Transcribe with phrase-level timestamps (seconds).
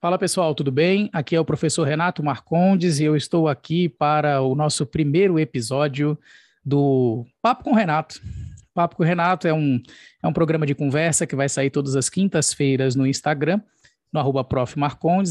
[0.00, 1.08] Fala pessoal, tudo bem?
[1.12, 6.18] Aqui é o professor Renato Marcondes e eu estou aqui para o nosso primeiro episódio
[6.64, 8.20] do Papo com Renato.
[8.74, 9.80] Papo com Renato é um,
[10.20, 13.60] é um programa de conversa que vai sair todas as quintas-feiras no Instagram,
[14.12, 14.44] no arroba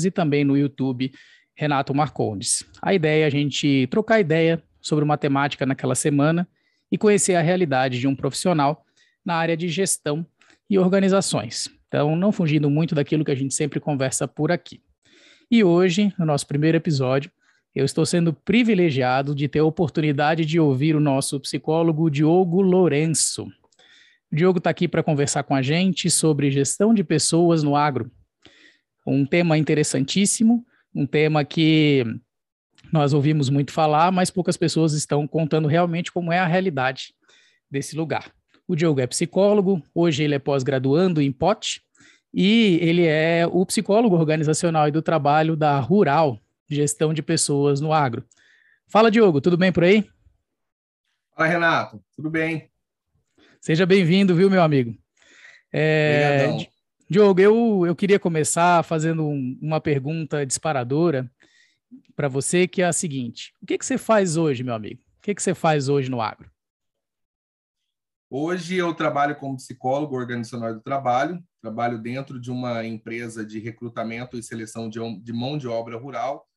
[0.06, 1.12] e também no YouTube
[1.54, 2.64] Renato Marcondes.
[2.82, 6.48] A ideia é a gente trocar ideia sobre matemática naquela semana
[6.92, 8.86] e conhecer a realidade de um profissional
[9.26, 10.26] na área de gestão
[10.70, 11.70] e organizações.
[11.88, 14.82] Então, não fugindo muito daquilo que a gente sempre conversa por aqui.
[15.50, 17.32] E hoje, no nosso primeiro episódio,
[17.74, 23.48] eu estou sendo privilegiado de ter a oportunidade de ouvir o nosso psicólogo Diogo Lourenço.
[24.32, 28.12] O Diogo está aqui para conversar com a gente sobre gestão de pessoas no agro.
[29.06, 32.06] Um tema interessantíssimo, um tema que
[32.92, 37.14] nós ouvimos muito falar, mas poucas pessoas estão contando realmente como é a realidade
[37.70, 38.32] desse lugar.
[38.68, 41.82] O Diogo é psicólogo, hoje ele é pós-graduando em POT
[42.34, 47.92] e ele é o psicólogo organizacional e do trabalho da Rural, Gestão de Pessoas no
[47.92, 48.24] Agro.
[48.88, 50.08] Fala, Diogo, tudo bem por aí?
[51.36, 52.70] Fala, Renato, tudo bem?
[53.62, 54.96] Seja bem-vindo, viu, meu amigo?
[55.72, 56.48] É,
[57.10, 61.30] Diogo, eu, eu queria começar fazendo um, uma pergunta disparadora
[62.16, 65.02] para você, que é a seguinte: o que, que você faz hoje, meu amigo?
[65.18, 66.50] O que, que você faz hoje no agro?
[68.32, 74.38] Hoje eu trabalho como psicólogo organizacional do trabalho, trabalho dentro de uma empresa de recrutamento
[74.38, 76.48] e seleção de, mão de obra rural,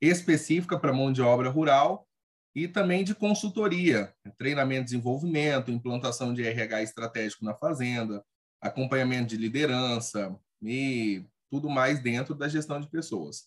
[0.00, 2.08] específica para mão de obra rural,
[2.54, 8.24] e também de consultoria, treinamento e desenvolvimento, implantação de RH estratégico na fazenda,
[8.60, 13.44] acompanhamento de liderança e tudo mais dentro da gestão de pessoas.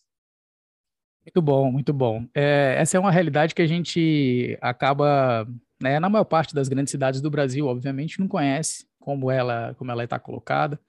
[1.25, 2.25] Muito bom, muito bom.
[2.33, 5.47] É, essa é uma realidade que a gente acaba
[5.81, 5.99] né?
[5.99, 10.03] Na maior parte das grandes cidades do Brasil, obviamente, não conhece como ela como ela
[10.03, 10.79] está colocada.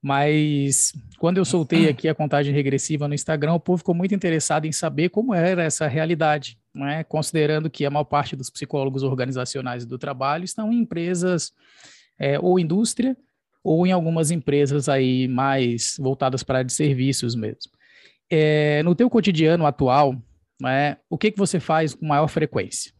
[0.00, 4.66] Mas quando eu soltei aqui a contagem regressiva no Instagram, o povo ficou muito interessado
[4.66, 7.04] em saber como era essa realidade, né?
[7.04, 11.52] considerando que a maior parte dos psicólogos organizacionais do trabalho estão em empresas
[12.18, 13.16] é, ou indústria
[13.62, 17.72] ou em algumas empresas aí mais voltadas para de serviços mesmo.
[18.36, 20.20] É, no teu cotidiano atual,
[20.60, 22.92] né, o que, que você faz com maior frequência?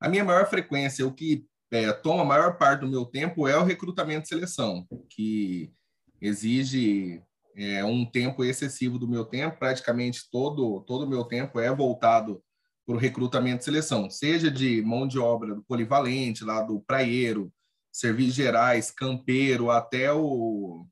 [0.00, 3.58] A minha maior frequência, o que é, toma a maior parte do meu tempo é
[3.58, 5.72] o recrutamento e seleção, que
[6.20, 7.20] exige
[7.56, 12.40] é, um tempo excessivo do meu tempo, praticamente todo todo o meu tempo é voltado
[12.86, 17.52] para o recrutamento e seleção, seja de mão de obra do polivalente, lá do praieiro,
[17.90, 20.86] serviços gerais, campeiro, até o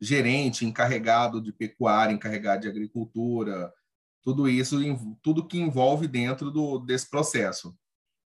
[0.00, 3.72] gerente encarregado de pecuária, encarregado de agricultura,
[4.22, 4.76] tudo isso,
[5.22, 7.74] tudo que envolve dentro do, desse processo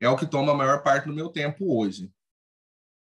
[0.01, 2.11] é o que toma a maior parte do meu tempo hoje.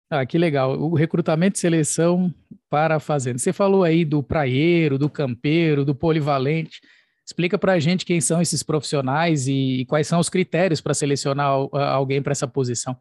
[0.09, 0.80] Ah, que legal.
[0.80, 2.34] O recrutamento e seleção
[2.70, 3.38] para a fazenda.
[3.38, 6.80] Você falou aí do praieiro, do campeiro, do polivalente.
[7.25, 10.94] Explica para a gente quem são esses profissionais e, e quais são os critérios para
[10.94, 12.96] selecionar alguém para essa posição.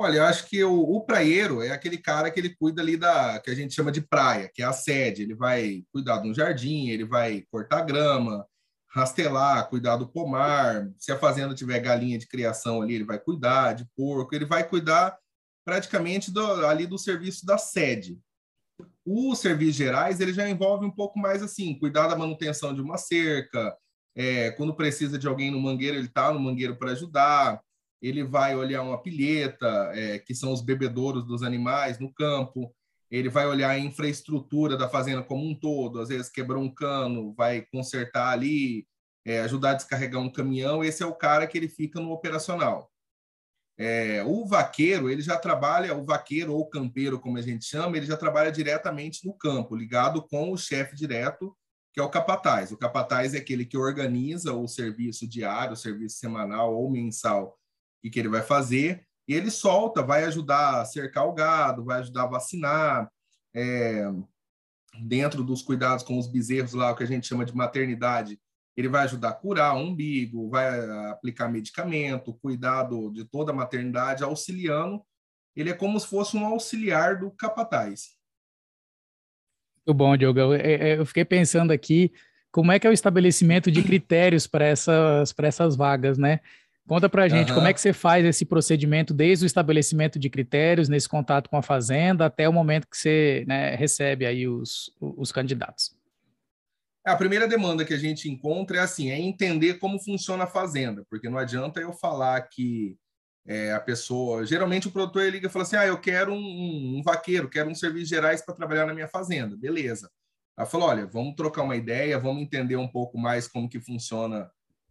[0.00, 3.40] Olha, eu acho que o, o, praieiro é aquele cara que ele cuida ali da
[3.40, 5.22] que a gente chama de praia, que é a sede.
[5.22, 8.46] Ele vai cuidar de um jardim, ele vai cortar grama,
[8.88, 10.88] rastelar, cuidar do pomar.
[10.96, 14.62] Se a fazenda tiver galinha de criação ali, ele vai cuidar de porco, ele vai
[14.62, 15.18] cuidar
[15.64, 18.20] praticamente do, ali do serviço da sede.
[19.04, 22.96] Os serviços gerais, ele já envolve um pouco mais assim, cuidar da manutenção de uma
[22.96, 23.76] cerca,
[24.14, 27.60] é, quando precisa de alguém no mangueiro, ele está no mangueiro para ajudar,
[28.00, 32.74] ele vai olhar uma pilheta, é, que são os bebedouros dos animais no campo,
[33.10, 37.34] ele vai olhar a infraestrutura da fazenda como um todo, às vezes quebrou um cano,
[37.34, 38.86] vai consertar ali,
[39.24, 42.90] é, ajudar a descarregar um caminhão, esse é o cara que ele fica no operacional.
[43.80, 48.06] É, o vaqueiro, ele já trabalha, o vaqueiro ou campeiro, como a gente chama, ele
[48.06, 51.56] já trabalha diretamente no campo, ligado com o chefe direto,
[51.94, 52.72] que é o capataz.
[52.72, 57.56] O capataz é aquele que organiza o serviço diário, o serviço semanal ou mensal
[58.02, 62.00] que, que ele vai fazer, e ele solta, vai ajudar a cercar o gado, vai
[62.00, 63.10] ajudar a vacinar,
[63.54, 64.10] é,
[65.00, 68.40] dentro dos cuidados com os bezerros lá, o que a gente chama de maternidade,
[68.76, 70.68] ele vai ajudar a curar o umbigo, vai
[71.10, 75.02] aplicar medicamento, cuidado de toda a maternidade, auxiliando.
[75.56, 78.16] Ele é como se fosse um auxiliar do capataz.
[79.78, 80.38] Muito bom, Diogo.
[80.38, 82.12] Eu, eu fiquei pensando aqui
[82.52, 86.38] como é que é o estabelecimento de critérios para essas, essas vagas, né?
[86.88, 87.56] Conta para a gente uhum.
[87.56, 91.58] como é que você faz esse procedimento desde o estabelecimento de critérios, nesse contato com
[91.58, 95.94] a fazenda, até o momento que você né, recebe aí os, os candidatos.
[97.04, 101.04] A primeira demanda que a gente encontra é assim, é entender como funciona a fazenda,
[101.10, 102.96] porque não adianta eu falar que
[103.46, 106.98] é, a pessoa, geralmente o produtor ele liga e fala assim, ah, eu quero um,
[106.98, 110.10] um vaqueiro, quero um serviço gerais para trabalhar na minha fazenda, beleza.
[110.56, 114.50] Ela falou, olha, vamos trocar uma ideia, vamos entender um pouco mais como que funciona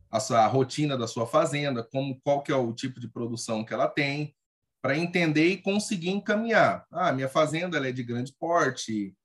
[0.10, 3.74] a, sua, rotina da sua fazenda, como qual que é o tipo de produção que
[3.74, 4.36] ela tem,
[4.82, 6.86] para entender e conseguir encaminhar.
[6.92, 9.16] Ah, minha fazenda ela é de grande porte,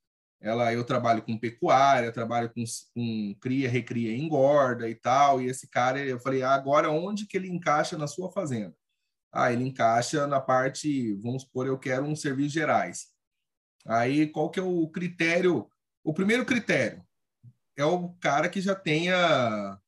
[0.41, 2.65] ela eu trabalho com pecuária, trabalho com,
[2.95, 5.41] com cria, recria, engorda e tal.
[5.41, 8.75] E esse cara, eu falei, ah, agora onde que ele encaixa na sua fazenda?
[9.33, 13.07] Ah, ele encaixa na parte, vamos supor, eu quero um serviço gerais.
[13.87, 15.69] Aí qual que é o critério?
[16.05, 17.05] O primeiro critério
[17.77, 19.79] é o cara que já tenha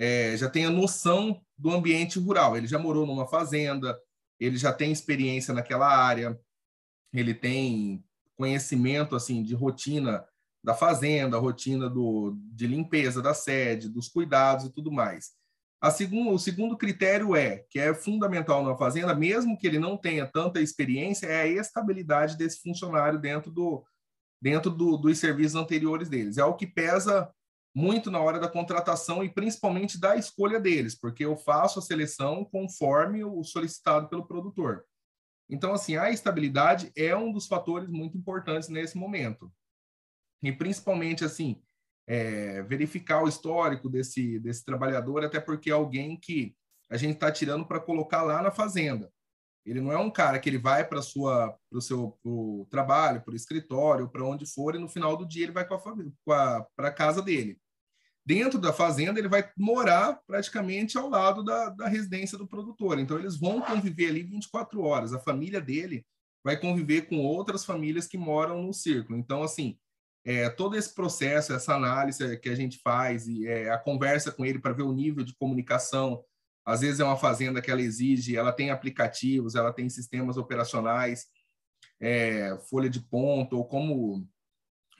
[0.00, 2.56] é, já tenha noção do ambiente rural.
[2.56, 4.00] Ele já morou numa fazenda,
[4.40, 6.40] ele já tem experiência naquela área,
[7.12, 8.02] ele tem
[8.34, 10.24] conhecimento assim de rotina
[10.64, 15.32] da fazenda, rotina do, de limpeza da sede, dos cuidados e tudo mais.
[15.82, 19.98] A segundo, o segundo critério é, que é fundamental na fazenda, mesmo que ele não
[19.98, 23.84] tenha tanta experiência, é a estabilidade desse funcionário dentro, do,
[24.40, 26.38] dentro do, dos serviços anteriores deles.
[26.38, 27.30] É o que pesa
[27.74, 32.44] muito na hora da contratação e principalmente da escolha deles, porque eu faço a seleção
[32.44, 34.84] conforme o solicitado pelo produtor.
[35.48, 39.52] Então, assim, a estabilidade é um dos fatores muito importantes nesse momento.
[40.42, 41.60] E principalmente, assim,
[42.06, 46.56] é, verificar o histórico desse, desse trabalhador, até porque é alguém que
[46.88, 49.12] a gente está tirando para colocar lá na fazenda.
[49.64, 53.36] Ele não é um cara que ele vai para o seu pro trabalho, para o
[53.36, 57.58] escritório, para onde for, e no final do dia ele vai para a casa dele
[58.24, 62.98] dentro da fazenda, ele vai morar praticamente ao lado da, da residência do produtor.
[62.98, 65.12] Então, eles vão conviver ali 24 horas.
[65.12, 66.06] A família dele
[66.44, 69.18] vai conviver com outras famílias que moram no círculo.
[69.18, 69.76] Então, assim,
[70.24, 74.44] é, todo esse processo, essa análise que a gente faz, e é, a conversa com
[74.44, 76.22] ele para ver o nível de comunicação.
[76.64, 81.26] Às vezes é uma fazenda que ela exige, ela tem aplicativos, ela tem sistemas operacionais,
[82.00, 84.26] é, folha de ponto, ou como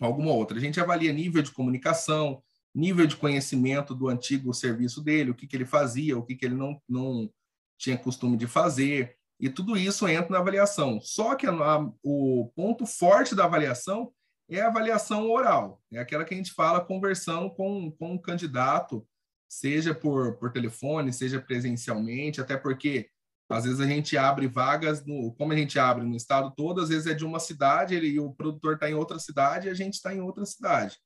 [0.00, 0.56] alguma outra.
[0.56, 2.42] A gente avalia nível de comunicação,
[2.74, 6.44] nível de conhecimento do antigo serviço dele, o que, que ele fazia, o que, que
[6.44, 7.30] ele não, não
[7.78, 11.00] tinha costume de fazer, e tudo isso entra na avaliação.
[11.00, 14.12] Só que a, a, o ponto forte da avaliação
[14.48, 19.06] é a avaliação oral, é aquela que a gente fala conversando com, com o candidato,
[19.50, 23.08] seja por, por telefone, seja presencialmente, até porque
[23.48, 26.88] às vezes a gente abre vagas, no, como a gente abre no estado todo, às
[26.88, 29.74] vezes é de uma cidade ele, e o produtor está em outra cidade e a
[29.74, 30.96] gente está em outra cidade.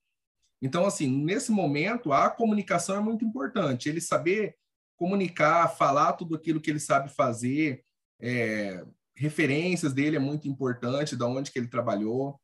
[0.61, 3.89] Então, assim, nesse momento, a comunicação é muito importante.
[3.89, 4.55] Ele saber
[4.95, 7.83] comunicar, falar tudo aquilo que ele sabe fazer,
[8.21, 8.85] é,
[9.17, 12.39] referências dele é muito importante, da onde que ele trabalhou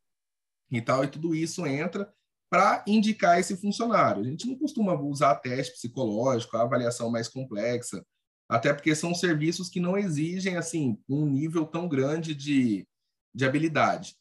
[0.71, 2.11] e tal, e tudo isso entra
[2.51, 4.23] para indicar esse funcionário.
[4.23, 8.05] A gente não costuma usar teste psicológico, avaliação mais complexa,
[8.49, 12.85] até porque são serviços que não exigem assim um nível tão grande de,
[13.33, 14.17] de habilidade.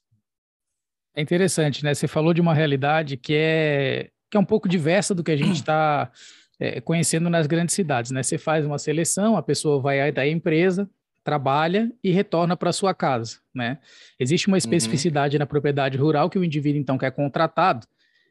[1.15, 1.95] É interessante, né?
[1.95, 5.37] Você falou de uma realidade que é, que é um pouco diversa do que a
[5.37, 6.11] gente está
[6.59, 8.21] é, conhecendo nas grandes cidades, né?
[8.21, 10.87] Você faz uma seleção, a pessoa vai da empresa,
[11.23, 13.79] trabalha e retorna para sua casa, né?
[14.19, 14.59] Existe uma uhum.
[14.59, 15.39] especificidade uhum.
[15.39, 17.87] na propriedade rural que o indivíduo, então, que é contratado,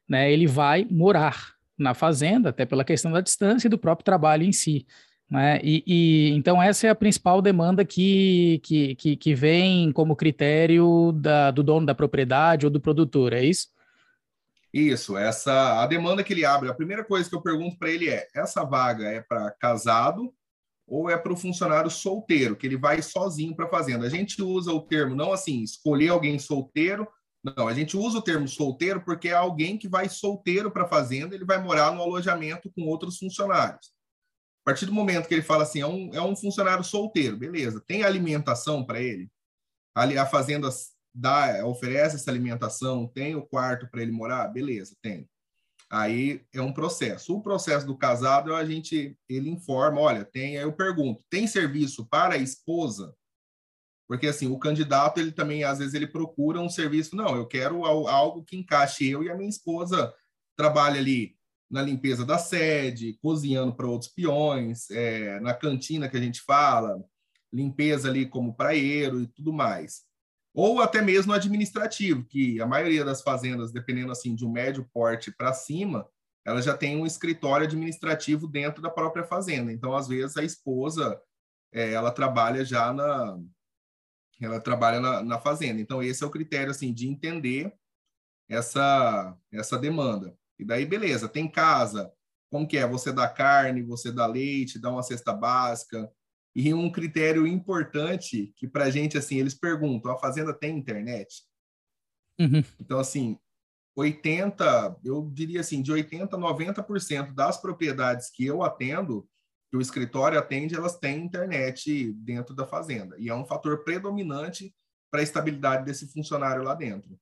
[0.09, 0.33] né?
[0.33, 4.53] Ele vai morar na fazenda, até pela questão da distância e do próprio trabalho em
[4.53, 4.87] si.
[5.31, 5.61] Né?
[5.63, 11.13] E, e, então essa é a principal demanda que, que, que, que vem como critério
[11.13, 13.69] da, do dono da propriedade ou do produtor, é isso?
[14.73, 16.69] Isso, essa a demanda que ele abre.
[16.69, 20.33] A primeira coisa que eu pergunto para ele é: essa vaga é para casado
[20.87, 24.07] ou é para o funcionário solteiro, que ele vai sozinho para a fazenda?
[24.07, 27.07] A gente usa o termo não assim, escolher alguém solteiro.
[27.57, 30.89] Não, a gente usa o termo solteiro porque é alguém que vai solteiro para a
[30.89, 33.93] fazenda, ele vai morar no alojamento com outros funcionários.
[34.63, 37.83] A partir do momento que ele fala assim, é um, é um funcionário solteiro, beleza,
[37.87, 39.31] tem alimentação para ele?
[39.95, 40.69] Ali a fazenda
[41.15, 44.49] dá, oferece essa alimentação, tem o quarto para ele morar?
[44.49, 45.29] Beleza, tem.
[45.91, 47.35] Aí é um processo.
[47.35, 52.07] O processo do casado, a gente, ele informa, olha, tem, aí eu pergunto, tem serviço
[52.07, 53.15] para a esposa?
[54.09, 57.85] Porque assim, o candidato, ele também, às vezes, ele procura um serviço, não, eu quero
[57.85, 60.13] algo que encaixe eu e a minha esposa
[60.57, 61.37] trabalha ali
[61.71, 66.99] na limpeza da sede, cozinhando para outros peões, é, na cantina que a gente fala,
[67.53, 70.03] limpeza ali como praieiro e tudo mais.
[70.55, 75.31] Ou até mesmo administrativo, que a maioria das fazendas, dependendo assim de um médio porte
[75.31, 76.09] para cima,
[76.47, 79.71] ela já tem um escritório administrativo dentro da própria fazenda.
[79.71, 81.21] Então, às vezes, a esposa
[81.71, 83.39] é, ela trabalha já na
[84.41, 85.81] ela trabalha na, na fazenda.
[85.81, 87.73] Então, esse é o critério assim de entender
[88.49, 90.37] essa essa demanda.
[90.59, 92.13] E daí, beleza, tem casa,
[92.51, 92.87] como que é?
[92.87, 96.11] Você dá carne, você dá leite, dá uma cesta básica.
[96.55, 101.45] E um critério importante que para a gente, assim, eles perguntam, a fazenda tem internet?
[102.41, 102.65] Uhum.
[102.81, 103.39] Então, assim,
[103.95, 109.29] 80, eu diria assim, de 80% a 90% das propriedades que eu atendo,
[109.71, 113.17] que o escritório atende, elas têm internet dentro da fazenda.
[113.19, 114.75] E é um fator predominante
[115.11, 117.19] para a estabilidade desse funcionário lá dentro.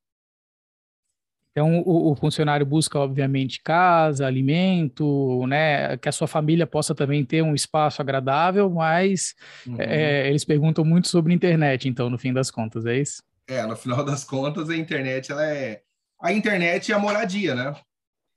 [1.57, 5.97] Então, o, o, funcionário busca, obviamente, casa, alimento, né?
[5.97, 9.35] Que a sua família possa também ter um espaço agradável, mas
[9.67, 9.77] uhum.
[9.79, 13.23] é, eles perguntam muito sobre internet, então, no fim das contas, é isso?
[13.49, 15.81] É, no final das contas, a internet, ela é...
[16.21, 17.75] A internet é a moradia, né?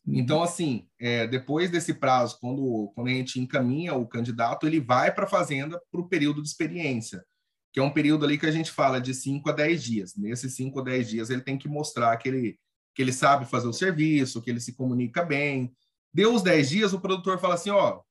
[0.08, 5.14] Então, assim, é, depois desse prazo, quando, quando a gente encaminha o candidato, ele vai
[5.14, 7.24] para a fazenda para o período de experiência,
[7.72, 10.16] que é um período ali que a gente fala de 5 a 10 dias.
[10.16, 12.60] Nesses 5 a 10 dias, ele tem que mostrar que ele
[13.00, 15.74] que ele sabe fazer o serviço, que ele se comunica bem.
[16.14, 18.02] Deu os 10 dias, o produtor fala assim, ó,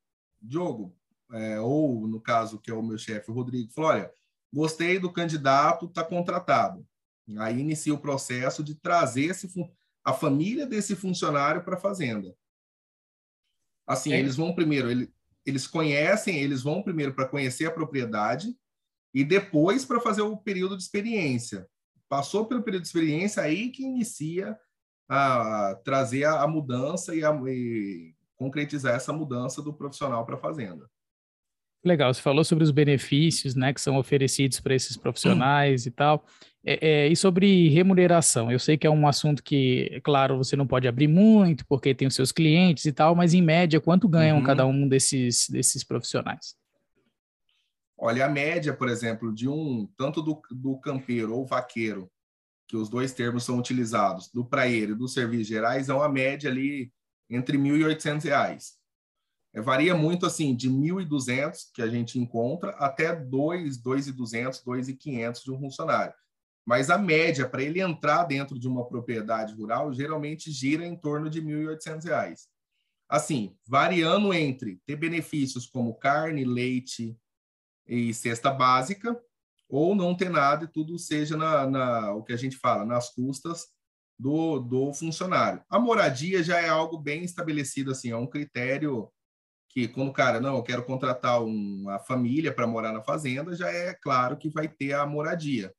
[0.41, 0.97] Diogo,
[1.31, 4.11] é, ou no caso que é o meu chefe, o Rodrigo, falou, olha,
[4.51, 6.87] gostei do candidato, está contratado.
[7.39, 9.47] Aí inicia o processo de trazer esse,
[10.09, 12.35] a família desse funcionário para a fazenda.
[13.87, 14.19] Assim, é.
[14.19, 15.13] eles vão primeiro, ele,
[15.45, 18.57] eles conhecem, eles vão primeiro para conhecer a propriedade
[19.13, 21.69] e depois para fazer o período de experiência.
[22.09, 24.59] Passou pelo período de experiência, aí que inicia
[25.11, 30.41] a, trazer a, a mudança e, a, e concretizar essa mudança do profissional para a
[30.41, 30.89] fazenda.
[31.85, 35.89] Legal, você falou sobre os benefícios né, que são oferecidos para esses profissionais hum.
[35.89, 36.27] e tal.
[36.65, 40.67] É, é, e sobre remuneração, eu sei que é um assunto que, claro, você não
[40.67, 44.39] pode abrir muito, porque tem os seus clientes e tal, mas em média, quanto ganham
[44.39, 44.45] uhum.
[44.45, 46.57] cada um desses, desses profissionais?
[47.97, 52.11] Olha, a média, por exemplo, de um, tanto do, do campeiro ou vaqueiro,
[52.67, 56.51] que os dois termos são utilizados, do praieiro e dos serviços gerais, é uma média
[56.51, 56.93] ali
[57.31, 58.78] entre R$ 1.800.
[59.55, 65.53] É, varia muito assim, de 1.200 que a gente encontra até 2, 2.200, 2.500 de
[65.53, 66.15] um funcionário.
[66.67, 71.31] Mas a média para ele entrar dentro de uma propriedade rural geralmente gira em torno
[71.31, 72.41] de R$ 1.800.
[73.09, 77.17] Assim, variando entre ter benefícios como carne, leite
[77.87, 79.19] e cesta básica,
[79.67, 83.15] ou não ter nada e tudo seja na, na o que a gente fala, nas
[83.15, 83.67] custas
[84.19, 85.63] do, do funcionário.
[85.71, 89.11] A moradia já é algo bem estabelecido, assim, é um critério
[89.87, 93.71] que quando o cara, não, eu quero contratar uma família para morar na fazenda, já
[93.71, 95.73] é claro que vai ter a moradia.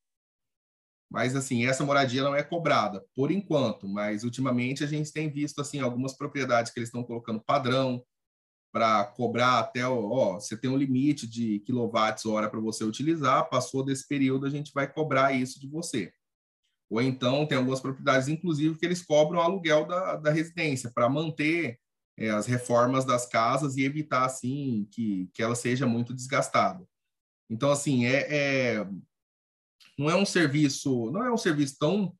[1.11, 3.87] Mas, assim, essa moradia não é cobrada, por enquanto.
[3.87, 8.01] Mas, ultimamente, a gente tem visto, assim, algumas propriedades que eles estão colocando padrão,
[8.71, 13.83] para cobrar até, ó, você tem um limite de quilowatts hora para você utilizar, passou
[13.83, 16.13] desse período, a gente vai cobrar isso de você.
[16.87, 21.79] Ou então, tem algumas propriedades, inclusive, que eles cobram aluguel da, da residência para manter
[22.19, 26.85] é, as reformas das casas e evitar, assim, que, que ela seja muito desgastada.
[27.49, 28.27] Então, assim, é,
[28.77, 28.87] é
[29.97, 32.13] não é um serviço, não é um serviço tão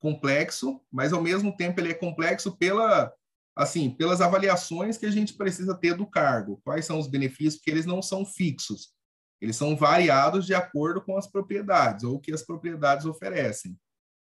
[0.00, 3.12] complexo, mas ao mesmo tempo ele é complexo pela
[3.56, 7.70] assim, pelas avaliações que a gente precisa ter do cargo, quais são os benefícios, porque
[7.70, 8.92] eles não são fixos,
[9.40, 13.78] eles são variados de acordo com as propriedades ou o que as propriedades oferecem.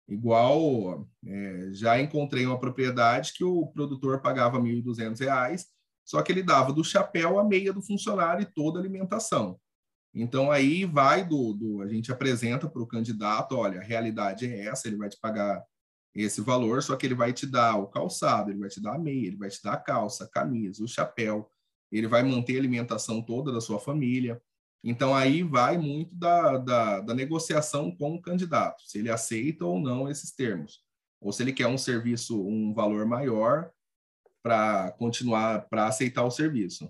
[0.09, 5.65] Igual, é, já encontrei uma propriedade que o produtor pagava R$ 1.200,
[6.03, 9.59] só que ele dava do chapéu à meia do funcionário e toda a alimentação.
[10.13, 14.65] Então, aí vai do, do a gente apresenta para o candidato, olha, a realidade é
[14.65, 15.63] essa, ele vai te pagar
[16.15, 18.99] esse valor, só que ele vai te dar o calçado, ele vai te dar a
[18.99, 21.47] meia, ele vai te dar a calça, a camisa, o chapéu,
[21.91, 24.41] ele vai manter a alimentação toda da sua família.
[24.83, 29.79] Então, aí vai muito da, da, da negociação com o candidato, se ele aceita ou
[29.79, 30.81] não esses termos,
[31.19, 33.69] ou se ele quer um serviço, um valor maior
[34.41, 36.89] para continuar, para aceitar o serviço.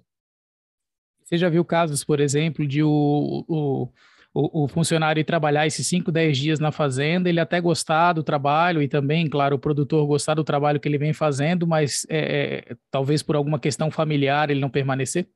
[1.24, 3.89] Você já viu casos, por exemplo, de o, o
[4.34, 8.81] o, o, funcionário trabalhar esses 5, 10 dias na fazenda, ele até gostar do trabalho
[8.81, 12.75] e também, claro, o produtor gostar do trabalho que ele vem fazendo, mas é, é,
[12.91, 15.27] talvez por alguma questão familiar ele não permanecer?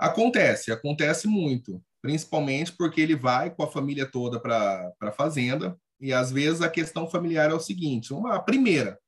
[0.00, 6.10] Acontece, acontece muito, principalmente porque ele vai com a família toda para a fazenda e
[6.10, 8.98] às vezes a questão familiar é o seguinte: uma a primeira,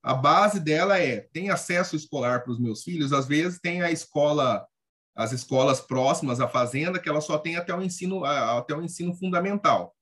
[0.00, 3.90] a base dela é tem acesso escolar para os meus filhos, às vezes tem a
[3.90, 4.64] escola
[5.16, 9.14] as escolas próximas à fazenda, que ela só tem até o ensino, até o ensino
[9.14, 9.96] fundamental.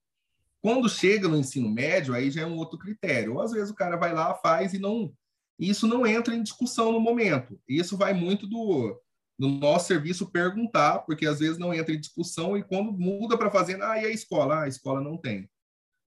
[0.61, 3.35] Quando chega no ensino médio, aí já é um outro critério.
[3.35, 5.15] Ou às vezes o cara vai lá, faz e não.
[5.57, 7.61] Isso não entra em discussão no momento.
[7.69, 9.01] Isso vai muito do,
[9.39, 13.51] do nosso serviço perguntar, porque às vezes não entra em discussão e quando muda para
[13.51, 14.57] fazenda, ah, e a escola?
[14.57, 15.49] Ah, a escola não tem.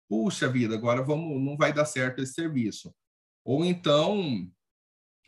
[0.08, 2.94] puxa vida, agora vamos, não vai dar certo esse serviço.
[3.44, 4.50] Ou então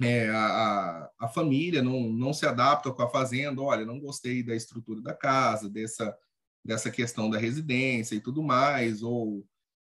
[0.00, 4.54] é, a, a família não, não se adapta com a fazenda, olha, não gostei da
[4.54, 6.16] estrutura da casa, dessa,
[6.64, 9.44] dessa questão da residência e tudo mais, ou,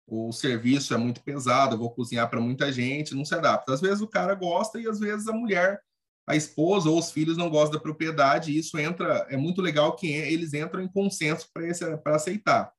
[0.08, 3.74] ou o serviço é muito pesado, eu vou cozinhar para muita gente, não se adapta.
[3.74, 5.82] Às vezes o cara gosta e às vezes a mulher,
[6.28, 9.96] a esposa ou os filhos não gostam da propriedade, e isso entra, é muito legal
[9.96, 11.50] que eles entram em consenso
[12.04, 12.74] para aceitar.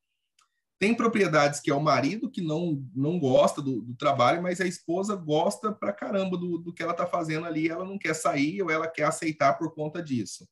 [0.78, 4.66] Tem propriedades que é o marido que não, não gosta do, do trabalho, mas a
[4.66, 8.62] esposa gosta pra caramba do, do que ela está fazendo ali, ela não quer sair
[8.62, 10.46] ou ela quer aceitar por conta disso.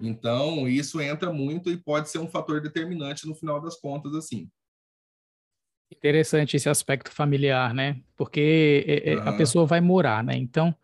[0.00, 4.48] Então, isso entra muito e pode ser um fator determinante no final das contas, assim.
[5.90, 8.00] Interessante esse aspecto familiar, né?
[8.16, 9.28] Porque uhum.
[9.28, 10.36] a pessoa vai morar, né?
[10.36, 10.74] Então,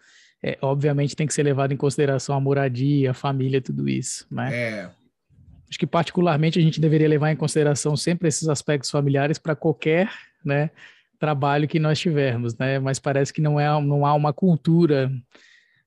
[0.43, 4.51] é, obviamente tem que ser levado em consideração a moradia, a família, tudo isso, né?
[4.53, 4.91] É.
[5.69, 10.11] Acho que particularmente a gente deveria levar em consideração sempre esses aspectos familiares para qualquer,
[10.45, 10.71] né,
[11.19, 12.79] trabalho que nós tivermos, né?
[12.81, 15.11] Mas parece que não é não há uma cultura,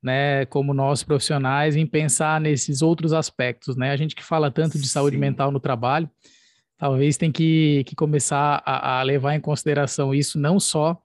[0.01, 3.91] né, como nós profissionais em pensar nesses outros aspectos, né?
[3.91, 5.21] A gente que fala tanto de saúde Sim.
[5.21, 6.09] mental no trabalho,
[6.77, 10.99] talvez tem que, que começar a, a levar em consideração isso não só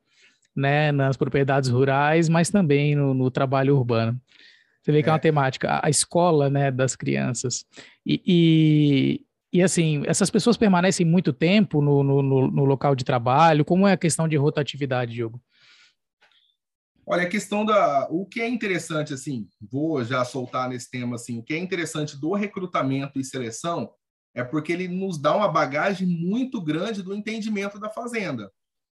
[0.55, 4.21] né, nas propriedades rurais, mas também no, no trabalho urbano.
[4.83, 7.65] Você vê que é, é uma temática, a escola, né, das crianças.
[8.05, 13.65] E, e, e, assim, essas pessoas permanecem muito tempo no, no, no, local de trabalho?
[13.65, 15.41] Como é a questão de rotatividade, Diogo?
[17.07, 18.07] Olha, a questão da.
[18.11, 22.19] O que é interessante, assim, vou já soltar nesse tema, assim, o que é interessante
[22.19, 23.91] do recrutamento e seleção
[24.35, 28.51] é porque ele nos dá uma bagagem muito grande do entendimento da fazenda.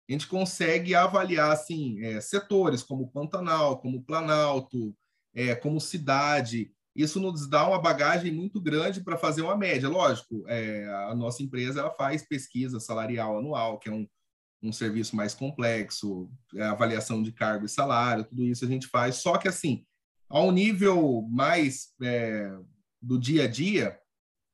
[0.08, 4.94] A gente consegue avaliar, assim, é, setores como Pantanal, como Planalto,
[5.34, 6.70] é, como cidade.
[6.94, 9.88] Isso nos dá uma bagagem muito grande para fazer uma média.
[9.88, 14.06] Lógico, é, a nossa empresa ela faz pesquisa salarial anual, que é um,
[14.62, 19.16] um serviço mais complexo, é, avaliação de cargo e salário, tudo isso a gente faz.
[19.16, 19.84] Só que, assim,
[20.28, 22.50] ao nível mais é,
[23.00, 23.98] do dia a dia,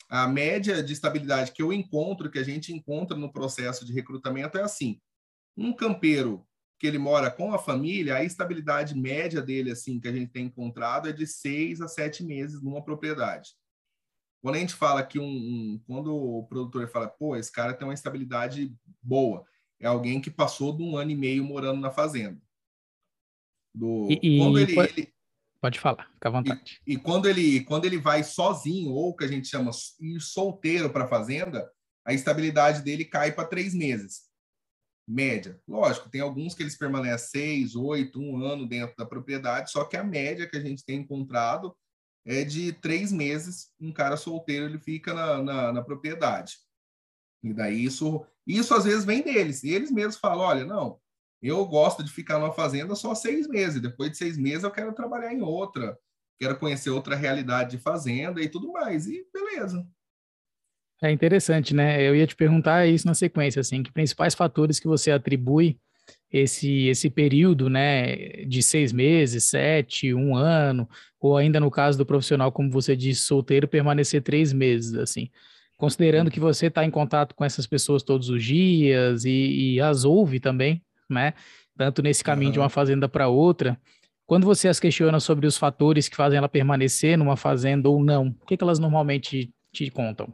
[0.08, 4.58] a média de estabilidade que eu encontro, que a gente encontra no processo de recrutamento
[4.58, 5.00] é assim:
[5.60, 6.46] um campeiro
[6.78, 10.46] que ele mora com a família, a estabilidade média dele, assim, que a gente tem
[10.46, 13.50] encontrado é de seis a sete meses numa propriedade.
[14.42, 17.86] Quando a gente fala que um, um, quando o produtor fala, pô, esse cara tem
[17.86, 19.44] uma estabilidade boa,
[19.78, 22.40] é alguém que passou de um ano e meio morando na fazenda.
[23.74, 25.12] Do, e, quando ele, pode, ele,
[25.60, 26.80] pode falar, fica à vontade.
[26.86, 29.70] E, e, quando ele quando ele vai sozinho ou que a gente chama
[30.00, 31.70] ir solteiro para a fazenda,
[32.04, 34.29] a estabilidade dele cai para três meses
[35.10, 35.60] média.
[35.66, 39.96] Lógico, tem alguns que eles permanecem seis, oito, um ano dentro da propriedade, só que
[39.96, 41.76] a média que a gente tem encontrado
[42.24, 43.72] é de três meses.
[43.80, 46.58] Um cara solteiro ele fica na, na, na propriedade.
[47.42, 49.64] E daí isso, isso às vezes vem deles.
[49.64, 51.00] E eles mesmos falam: olha, não,
[51.42, 53.80] eu gosto de ficar numa fazenda só seis meses.
[53.80, 55.98] Depois de seis meses eu quero trabalhar em outra,
[56.38, 59.06] quero conhecer outra realidade de fazenda e tudo mais.
[59.06, 59.84] E beleza.
[61.02, 62.02] É interessante, né?
[62.02, 65.78] Eu ia te perguntar isso na sequência, assim, que principais fatores que você atribui
[66.30, 70.88] esse esse período, né, de seis meses, sete, um ano,
[71.20, 75.28] ou ainda no caso do profissional, como você disse, solteiro, permanecer três meses, assim,
[75.76, 80.04] considerando que você está em contato com essas pessoas todos os dias e, e as
[80.04, 81.34] ouve também, né,
[81.76, 82.54] tanto nesse caminho uhum.
[82.54, 83.78] de uma fazenda para outra,
[84.26, 88.28] quando você as questiona sobre os fatores que fazem ela permanecer numa fazenda ou não,
[88.40, 90.32] o que, que elas normalmente te contam?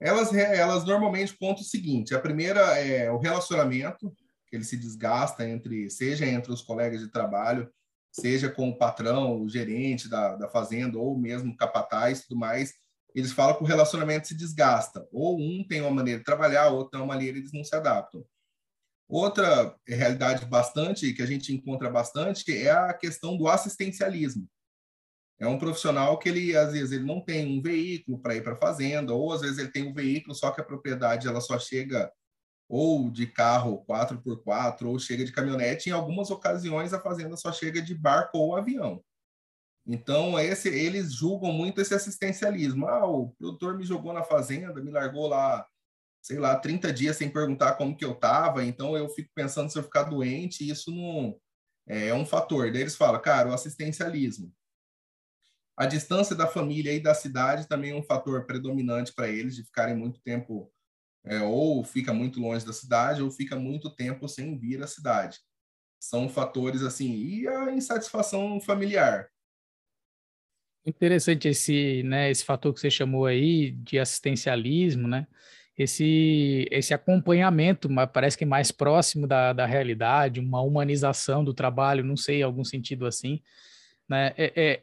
[0.00, 4.12] Elas, elas normalmente contam o seguinte: a primeira é o relacionamento,
[4.46, 7.70] que ele se desgasta entre, seja entre os colegas de trabalho,
[8.12, 12.72] seja com o patrão, o gerente da, da fazenda, ou mesmo capataz tudo mais.
[13.14, 15.06] Eles falam que o relacionamento se desgasta.
[15.10, 18.24] Ou um tem uma maneira de trabalhar, outro tem uma maneira, eles não se adaptam.
[19.08, 24.46] Outra realidade bastante, que a gente encontra bastante, é a questão do assistencialismo.
[25.40, 28.54] É um profissional que ele às vezes ele não tem um veículo para ir para
[28.54, 31.58] a fazenda, ou às vezes ele tem um veículo, só que a propriedade ela só
[31.58, 32.12] chega
[32.68, 35.88] ou de carro 4x4 ou chega de caminhonete.
[35.88, 39.02] Em algumas ocasiões a fazenda só chega de barco ou avião.
[39.86, 42.86] Então esse eles julgam muito esse assistencialismo.
[42.88, 45.66] Ah, o produtor me jogou na fazenda, me largou lá,
[46.20, 48.64] sei lá, 30 dias sem perguntar como que eu estava.
[48.64, 51.38] Então eu fico pensando se eu ficar doente, isso não
[51.86, 52.72] é um fator.
[52.72, 54.52] Daí eles falam, cara, o assistencialismo
[55.78, 59.62] a distância da família e da cidade também é um fator predominante para eles, de
[59.62, 60.72] ficarem muito tempo,
[61.24, 65.38] é, ou fica muito longe da cidade, ou fica muito tempo sem vir à cidade.
[66.00, 67.14] São fatores assim.
[67.14, 69.28] E a insatisfação familiar.
[70.84, 75.26] Interessante esse, né, esse fator que você chamou aí de assistencialismo, né?
[75.78, 82.04] esse, esse acompanhamento, mas parece que mais próximo da, da realidade, uma humanização do trabalho,
[82.04, 83.40] não sei, algum sentido assim.
[84.08, 84.34] Né?
[84.36, 84.82] É, é,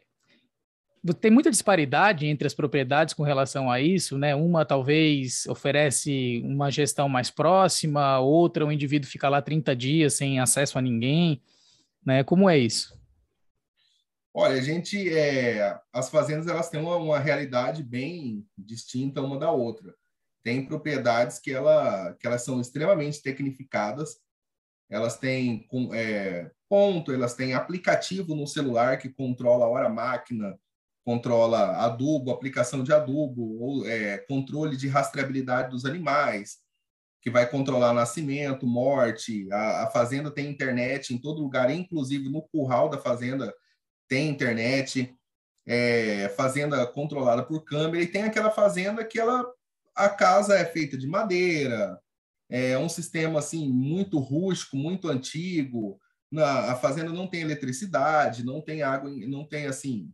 [1.14, 4.34] tem muita disparidade entre as propriedades com relação a isso, né?
[4.34, 10.40] Uma talvez oferece uma gestão mais próxima, outra o indivíduo fica lá 30 dias sem
[10.40, 11.42] acesso a ninguém,
[12.04, 12.24] né?
[12.24, 12.98] Como é isso?
[14.34, 19.50] Olha, a gente, é, as fazendas elas têm uma, uma realidade bem distinta uma da
[19.50, 19.96] outra.
[20.44, 24.18] Tem propriedades que, ela, que elas são extremamente tecnificadas,
[24.90, 30.60] elas têm é, ponto, elas têm aplicativo no celular que controla a hora máquina,
[31.06, 36.58] controla adubo, aplicação de adubo, ou é, controle de rastreabilidade dos animais,
[37.22, 39.48] que vai controlar nascimento, morte.
[39.52, 43.54] A, a, fazenda tem internet em todo lugar, inclusive no curral da fazenda
[44.10, 45.16] tem internet.
[45.68, 49.44] É, fazenda controlada por câmera e tem aquela fazenda que ela
[49.96, 52.00] a casa é feita de madeira,
[52.50, 56.00] é um sistema assim muito rústico, muito antigo.
[56.30, 60.12] Na, a fazenda não tem eletricidade, não tem água, não tem assim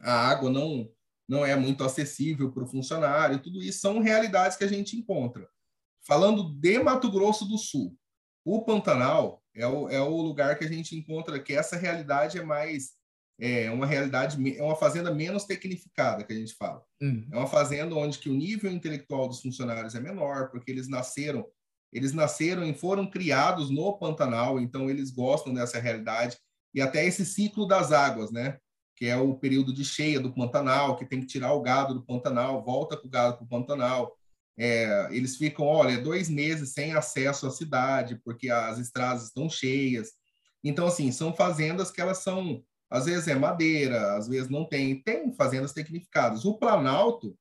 [0.00, 0.88] a água não
[1.28, 3.40] não é muito acessível para o funcionário.
[3.40, 5.48] Tudo isso são realidades que a gente encontra.
[6.04, 7.96] Falando de Mato Grosso do Sul,
[8.44, 12.42] o Pantanal é o, é o lugar que a gente encontra que essa realidade é
[12.42, 12.98] mais
[13.40, 16.84] é uma realidade, é uma fazenda menos tecnificada, que a gente fala.
[17.00, 17.26] Uhum.
[17.32, 21.46] É uma fazenda onde que o nível intelectual dos funcionários é menor, porque eles nasceram,
[21.90, 26.36] eles nasceram e foram criados no Pantanal, então eles gostam dessa realidade
[26.74, 28.58] e até esse ciclo das águas, né?
[29.00, 32.02] Que é o período de cheia do Pantanal, que tem que tirar o gado do
[32.02, 34.16] Pantanal, volta com o gado para o Pantanal.
[34.56, 40.12] É, eles ficam, olha, dois meses sem acesso à cidade, porque as estradas estão cheias.
[40.62, 45.00] Então, assim, são fazendas que elas são às vezes é madeira, às vezes não tem.
[45.00, 46.44] Tem fazendas tecnificadas.
[46.44, 47.38] O Planalto,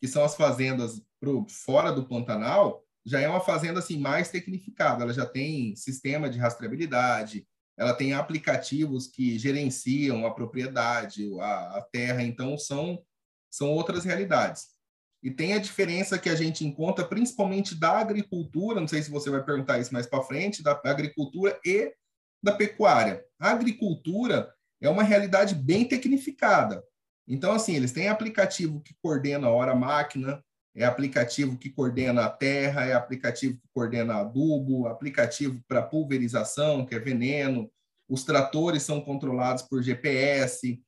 [0.00, 5.04] que são as fazendas pro, fora do Pantanal, já é uma fazenda assim mais tecnificada.
[5.04, 11.82] Ela já tem sistema de rastreabilidade, ela tem aplicativos que gerenciam a propriedade, a, a
[11.82, 12.22] terra.
[12.22, 13.02] Então são
[13.50, 14.66] são outras realidades.
[15.22, 19.30] E tem a diferença que a gente encontra, principalmente da agricultura, não sei se você
[19.30, 21.92] vai perguntar isso mais para frente, da agricultura e
[22.42, 23.24] da pecuária.
[23.38, 26.84] A agricultura, é uma realidade bem tecnificada.
[27.26, 30.44] Então, assim, eles têm aplicativo que coordena a hora-máquina,
[30.76, 36.94] é aplicativo que coordena a terra, é aplicativo que coordena adubo, aplicativo para pulverização, que
[36.94, 37.70] é veneno,
[38.08, 40.80] os tratores são controlados por GPS,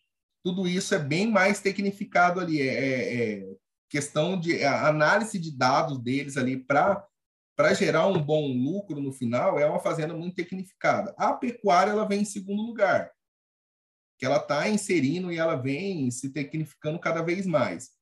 [0.45, 3.47] tudo isso é bem mais tecnificado ali, é, é, é
[3.89, 7.05] questão de análise de dados deles ali para
[7.57, 11.13] para gerar um bom lucro no final, é uma fazenda muito tecnificada.
[11.19, 13.11] A pecuária ela vem em segundo lugar
[14.17, 17.98] que ela está inserindo e ela vem se tecnificando cada vez mais.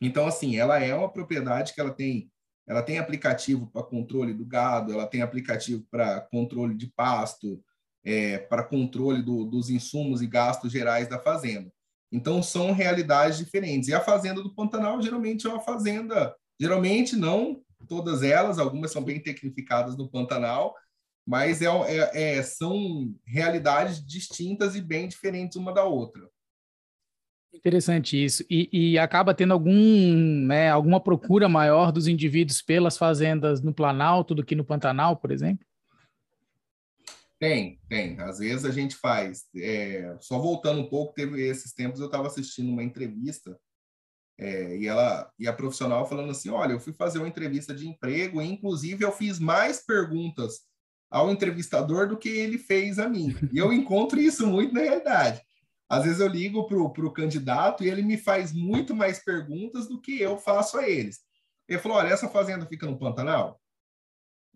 [0.00, 2.30] Então, assim, ela é uma propriedade que ela tem,
[2.66, 7.62] ela tem aplicativo para controle do gado, ela tem aplicativo para controle de pasto,
[8.04, 11.70] é, para controle do, dos insumos e gastos gerais da fazenda.
[12.10, 13.88] Então, são realidades diferentes.
[13.88, 19.02] E a fazenda do Pantanal geralmente é uma fazenda, geralmente não todas elas, algumas são
[19.02, 20.74] bem tecnificadas no Pantanal,
[21.26, 26.28] mas é, é, é, são realidades distintas e bem diferentes uma da outra.
[27.52, 28.44] Interessante isso.
[28.48, 34.34] E, e, acaba tendo algum, né, alguma procura maior dos indivíduos pelas fazendas no Planalto
[34.34, 35.66] do que no Pantanal, por exemplo?
[37.38, 38.20] Tem, tem.
[38.20, 39.46] Às vezes a gente faz.
[39.56, 43.58] É, só voltando um pouco, teve esses tempos eu estava assistindo uma entrevista
[44.38, 47.86] é, e ela e a profissional falando assim, olha, eu fui fazer uma entrevista de
[47.86, 50.60] emprego e inclusive eu fiz mais perguntas
[51.10, 53.36] ao entrevistador do que ele fez a mim.
[53.52, 55.42] E eu encontro isso muito na realidade.
[55.90, 60.00] Às vezes eu ligo para o candidato e ele me faz muito mais perguntas do
[60.00, 61.18] que eu faço a eles.
[61.68, 63.60] Ele falou: olha, essa fazenda fica no Pantanal?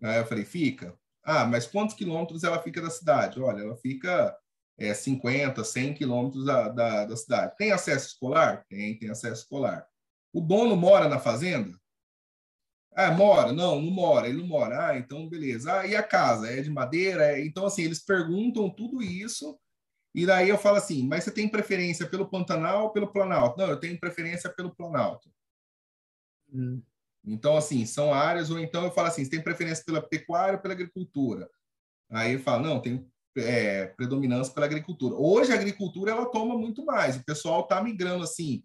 [0.01, 0.97] Aí eu falei: fica.
[1.21, 3.41] Ah, mas quantos quilômetros ela fica da cidade?
[3.41, 4.33] Olha, ela fica
[4.77, 7.57] é, 50, 100 quilômetros da, da, da cidade.
[7.57, 8.63] Tem acesso escolar?
[8.69, 9.85] Tem, tem acesso escolar.
[10.31, 11.77] O dono mora na fazenda?
[12.93, 13.51] Ah, mora?
[13.51, 14.91] Não, não mora, ele não mora.
[14.91, 15.81] Ah, então beleza.
[15.81, 16.49] Ah, e a casa?
[16.49, 17.25] É de madeira?
[17.25, 17.45] É...
[17.45, 19.59] Então, assim, eles perguntam tudo isso,
[20.15, 23.57] e daí eu falo assim, mas você tem preferência pelo Pantanal ou pelo Planalto?
[23.57, 25.29] Não, eu tenho preferência pelo Planalto.
[26.53, 26.81] Hum.
[27.25, 30.61] Então, assim, são áreas, ou então eu falo assim, você tem preferência pela pecuária ou
[30.61, 31.49] pela agricultura?
[32.09, 35.15] Aí ele fala, não, tem é, predominância pela agricultura.
[35.15, 38.63] Hoje a agricultura, ela toma muito mais, o pessoal está migrando, assim,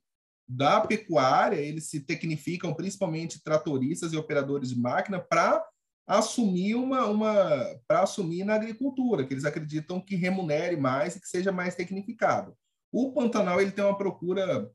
[0.49, 5.65] da pecuária, eles se tecnificam, principalmente tratoristas e operadores de máquina, para
[6.11, 11.29] assumir uma, uma para assumir na agricultura, que eles acreditam que remunere mais e que
[11.29, 12.57] seja mais tecnificado.
[12.93, 14.69] O Pantanal ele tem uma procura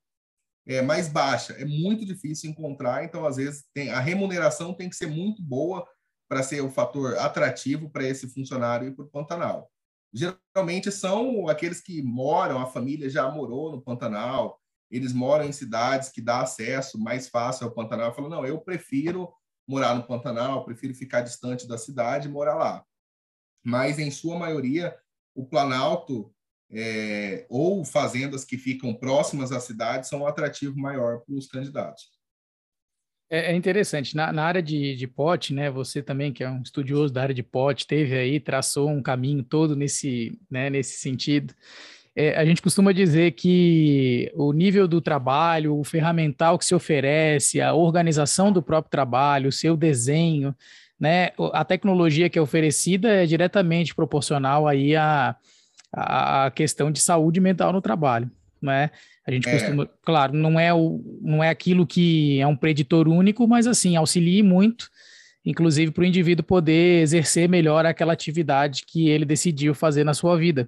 [0.66, 1.52] é, mais baixa.
[1.54, 5.86] É muito difícil encontrar, então, às vezes, tem, a remuneração tem que ser muito boa
[6.30, 9.70] para ser o um fator atrativo para esse funcionário ir para o Pantanal.
[10.14, 14.58] Geralmente são aqueles que moram, a família já morou no Pantanal,
[14.90, 18.16] eles moram em cidades que dá acesso mais fácil ao Pantanal.
[18.16, 19.30] Falam, não, eu prefiro
[19.68, 22.84] morar no Pantanal, prefiro ficar distante da cidade e morar lá.
[23.64, 24.96] Mas, em sua maioria,
[25.34, 26.32] o Planalto
[26.72, 32.16] é, ou fazendas que ficam próximas à cidade são um atrativo maior para os candidatos.
[33.30, 36.62] É, é interessante, na, na, área de, de pote, né, você também, que é um
[36.62, 41.54] estudioso da área de pote, teve aí, traçou um caminho todo nesse, né, nesse sentido.
[42.16, 47.60] É, a gente costuma dizer que o nível do trabalho, o ferramental que se oferece,
[47.60, 50.56] a organização do próprio trabalho, o seu desenho,
[50.98, 55.36] né, a tecnologia que é oferecida é diretamente proporcional aí a
[55.96, 58.30] a questão de saúde mental no trabalho,
[58.62, 58.92] né?
[59.26, 59.52] A gente é.
[59.52, 63.96] costuma, claro, não é o, não é aquilo que é um preditor único, mas assim
[63.96, 64.90] auxilia muito,
[65.46, 70.38] inclusive para o indivíduo poder exercer melhor aquela atividade que ele decidiu fazer na sua
[70.38, 70.68] vida.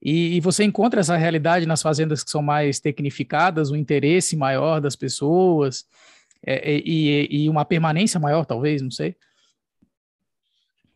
[0.00, 4.78] E, e, você encontra essa realidade nas fazendas que são mais tecnificadas, o interesse maior
[4.80, 5.86] das pessoas
[6.46, 9.16] é, e, e uma permanência maior, talvez, não sei.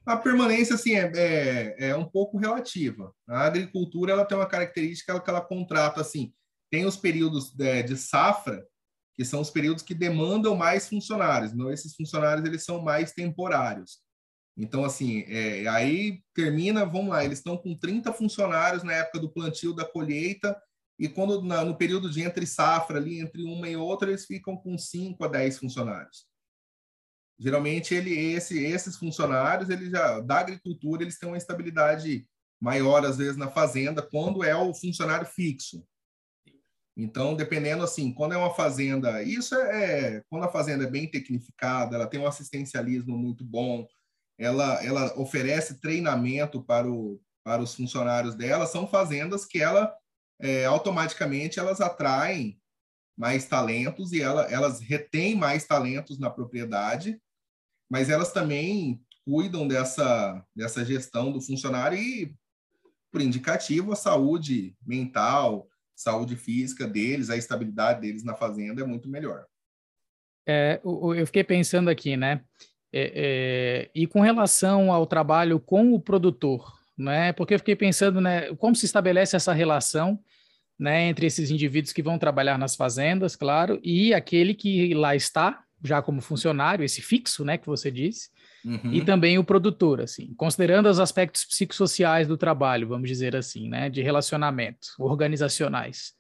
[0.05, 3.13] A permanência, assim, é, é, é, um pouco relativa.
[3.29, 6.33] A agricultura, ela tem uma característica que ela contrata, assim,
[6.71, 8.67] tem os períodos de, é, de safra,
[9.15, 11.53] que são os períodos que demandam mais funcionários.
[11.53, 13.99] Então, esses funcionários, eles são mais temporários.
[14.59, 19.31] Então, assim, é, aí termina, vamos lá, eles estão com 30 funcionários na época do
[19.31, 20.61] plantio, da colheita,
[20.99, 24.57] e quando na, no período de entre safra, ali, entre uma e outra, eles ficam
[24.57, 26.27] com 5 a 10 funcionários.
[27.39, 32.27] Geralmente ele esse, esses funcionários, ele já da agricultura, eles têm uma estabilidade
[32.61, 35.87] maior às vezes na fazenda quando é o funcionário fixo.
[36.97, 41.09] Então, dependendo assim, quando é uma fazenda, isso é, é quando a fazenda é bem
[41.09, 43.87] tecnificada, ela tem um assistencialismo muito bom,
[44.39, 49.95] ela ela oferece treinamento para o para os funcionários dela, são fazendas que ela
[50.39, 52.61] é, automaticamente elas atraem
[53.17, 57.19] mais talentos e ela, elas retêm mais talentos na propriedade
[57.91, 62.35] mas elas também cuidam dessa, dessa gestão do funcionário e,
[63.11, 69.09] por indicativo, a saúde mental, saúde física deles, a estabilidade deles na fazenda é muito
[69.09, 69.47] melhor.
[70.47, 72.43] É, eu fiquei pensando aqui, né?
[72.93, 77.33] É, é, e com relação ao trabalho com o produtor, né?
[77.33, 78.55] Porque eu fiquei pensando, né?
[78.55, 80.19] Como se estabelece essa relação,
[80.79, 81.09] né?
[81.09, 86.03] Entre esses indivíduos que vão trabalhar nas fazendas, claro, e aquele que lá está, já
[86.03, 88.31] como funcionário, esse fixo, né, que você disse,
[88.65, 88.93] uhum.
[88.93, 93.89] e também o produtor, assim, considerando os aspectos psicossociais do trabalho, vamos dizer assim, né,
[93.89, 96.15] de relacionamento, organizacionais.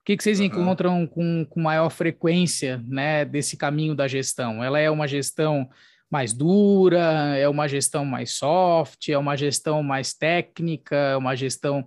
[0.00, 0.46] O que, que vocês uhum.
[0.46, 4.62] encontram com, com maior frequência, né, desse caminho da gestão?
[4.62, 5.68] Ela é uma gestão
[6.10, 11.86] mais dura, é uma gestão mais soft, é uma gestão mais técnica, é uma gestão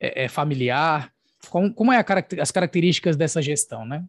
[0.00, 1.12] é, é familiar?
[1.48, 2.04] Como, como é a,
[2.40, 4.04] as características dessa gestão, né?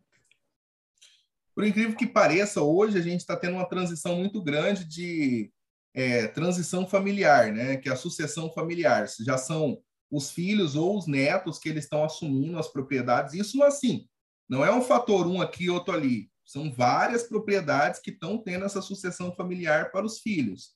[1.54, 5.52] Por incrível que pareça, hoje a gente está tendo uma transição muito grande de
[5.94, 7.78] é, transição familiar, né?
[7.78, 9.06] Que é a sucessão familiar.
[9.24, 9.78] Já são
[10.10, 13.34] os filhos ou os netos que eles estão assumindo as propriedades.
[13.34, 14.08] Isso assim,
[14.50, 16.31] não é um fator um aqui outro ali.
[16.52, 20.72] São várias propriedades que estão tendo essa sucessão familiar para os filhos.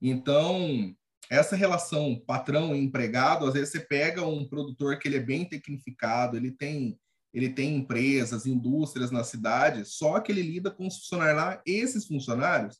[0.00, 0.94] Então,
[1.30, 6.36] essa relação patrão empregado, às vezes você pega um produtor que ele é bem tecnificado,
[6.36, 6.98] ele tem
[7.34, 12.06] ele tem empresas, indústrias na cidade, só que ele lida com os funcionários lá, esses
[12.06, 12.78] funcionários,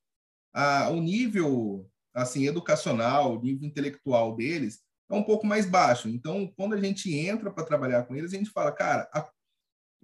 [0.52, 6.06] a, o nível assim educacional, o nível intelectual deles é um pouco mais baixo.
[6.08, 9.26] Então, quando a gente entra para trabalhar com eles, a gente fala, cara, a,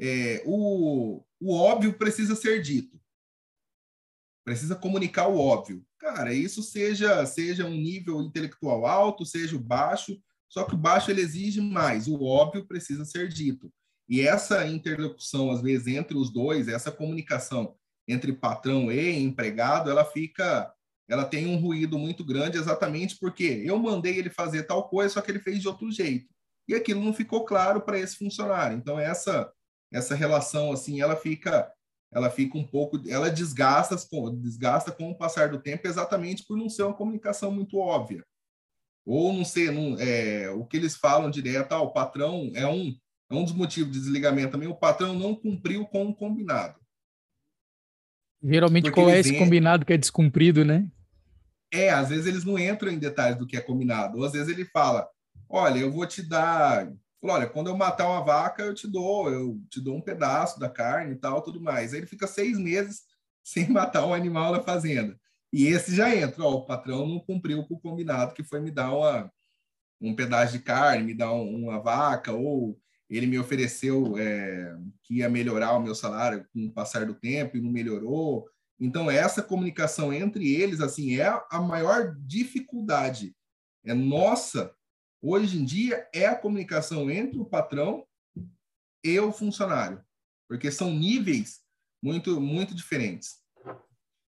[0.01, 3.01] é, o, o óbvio precisa ser dito.
[4.45, 5.85] Precisa comunicar o óbvio.
[5.99, 11.11] Cara, isso seja seja um nível intelectual alto, seja o baixo, só que o baixo
[11.11, 12.09] ele exige mais.
[12.09, 13.73] O óbvio precisa ser dito.
[14.09, 17.77] E essa interlocução, às vezes, entre os dois, essa comunicação
[18.09, 20.73] entre patrão e empregado, ela fica,
[21.07, 25.21] ela tem um ruído muito grande, exatamente porque eu mandei ele fazer tal coisa, só
[25.21, 26.27] que ele fez de outro jeito.
[26.67, 28.79] E aquilo não ficou claro para esse funcionário.
[28.79, 29.53] Então, essa,
[29.93, 31.73] essa relação, assim, ela fica
[32.11, 33.95] ela fica um pouco, ela desgasta,
[34.41, 38.25] desgasta com o passar do tempo, exatamente por não ser uma comunicação muito óbvia.
[39.05, 42.97] Ou não ser, não, é, o que eles falam direto, ah, o patrão é um,
[43.31, 46.79] é um dos motivos de desligamento também, o patrão não cumpriu com o combinado.
[48.43, 50.89] Geralmente, Porque qual é esse combinado que é descumprido, né?
[51.73, 54.19] É, às vezes eles não entram em detalhes do que é combinado.
[54.19, 55.09] Ou às vezes ele fala:
[55.49, 59.31] olha, eu vou te dar Falou, olha, quando eu matar uma vaca, eu te dou,
[59.31, 61.93] eu te dou um pedaço da carne e tal, tudo mais.
[61.93, 63.03] Aí ele fica seis meses
[63.43, 65.19] sem matar um animal na fazenda.
[65.53, 68.71] E esse já entra, ó, o patrão não cumpriu com o combinado, que foi me
[68.71, 69.33] dar uma,
[70.01, 72.79] um pedaço de carne, me dar um, uma vaca, ou
[73.09, 77.57] ele me ofereceu é, que ia melhorar o meu salário com o passar do tempo
[77.57, 78.47] e não melhorou.
[78.79, 83.35] Então, essa comunicação entre eles, assim, é a maior dificuldade.
[83.85, 84.73] É nossa,
[85.23, 88.05] hoje em dia, é a comunicação entre o patrão
[89.05, 90.01] e o funcionário,
[90.49, 91.61] porque são níveis
[92.03, 93.37] muito, muito diferentes.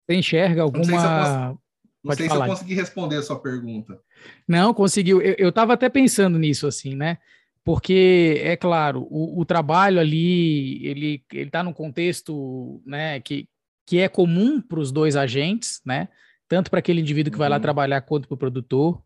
[0.07, 0.85] Você enxerga alguma.
[0.85, 1.59] Não sei se eu, cons...
[2.03, 3.99] não sei se eu consegui responder a sua pergunta.
[4.47, 5.21] Não, conseguiu.
[5.21, 7.17] Eu estava até pensando nisso, assim, né?
[7.63, 13.49] Porque, é claro, o, o trabalho ali, ele está num contexto né, que,
[13.85, 16.07] que é comum para os dois agentes, né?
[16.47, 17.61] Tanto para aquele indivíduo que vai lá uhum.
[17.61, 19.03] trabalhar quanto para o produtor.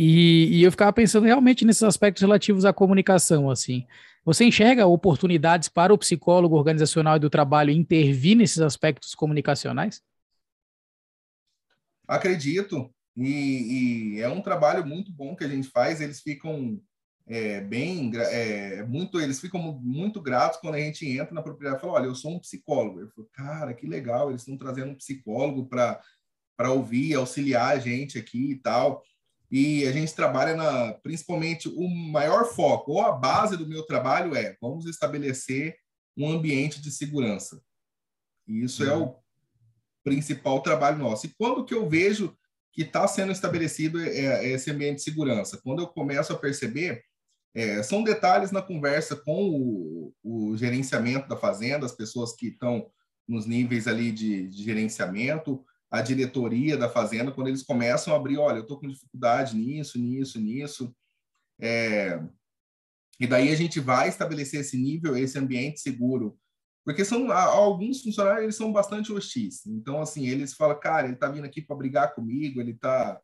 [0.00, 3.84] E, e, eu ficava pensando realmente nesses aspectos relativos à comunicação, assim.
[4.24, 10.00] Você enxerga oportunidades para o psicólogo organizacional e do trabalho intervir nesses aspectos comunicacionais?
[12.06, 12.94] Acredito.
[13.16, 16.00] E, e, é um trabalho muito bom que a gente faz.
[16.00, 16.80] Eles ficam
[17.26, 21.80] é, bem, é, muito, eles ficam muito gratos quando a gente entra na propriedade e
[21.80, 23.00] fala, olha, eu sou um psicólogo.
[23.00, 26.00] Eu falo, cara, que legal, eles estão trazendo um psicólogo para
[26.56, 29.04] para ouvir, auxiliar a gente aqui e tal.
[29.50, 34.34] E a gente trabalha na, principalmente o maior foco, ou a base do meu trabalho
[34.34, 35.76] é, vamos estabelecer
[36.16, 37.62] um ambiente de segurança.
[38.46, 38.90] E isso uhum.
[38.90, 39.16] é o
[40.04, 41.26] principal trabalho nosso.
[41.26, 42.36] E quando que eu vejo
[42.72, 45.60] que está sendo estabelecido é, é, esse ambiente de segurança?
[45.62, 47.02] Quando eu começo a perceber,
[47.54, 52.90] é, são detalhes na conversa com o, o, gerenciamento da fazenda, as pessoas que estão
[53.26, 58.38] nos níveis ali de, de, gerenciamento, a diretoria da fazenda, quando eles começam a abrir,
[58.38, 60.94] olha, eu estou com dificuldade nisso, nisso, nisso.
[61.60, 62.22] É,
[63.18, 66.38] e daí a gente vai estabelecer esse nível, esse ambiente seguro
[66.88, 69.66] porque são alguns funcionários eles são bastante hostis.
[69.66, 73.20] Então assim, eles falam, cara, ele está vindo aqui para brigar comigo, ele tá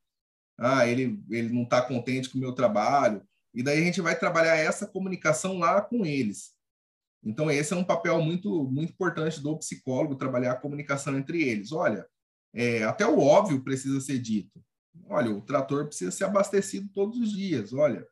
[0.59, 3.27] ah, ele ele não está contente com o meu trabalho.
[3.55, 6.50] E daí a gente vai trabalhar essa comunicação lá com eles.
[7.24, 11.72] Então esse é um papel muito muito importante do psicólogo trabalhar a comunicação entre eles.
[11.72, 12.07] Olha,
[12.55, 14.62] é, até o óbvio precisa ser dito.
[15.07, 17.73] Olha, o trator precisa ser abastecido todos os dias.
[17.73, 18.07] Olha,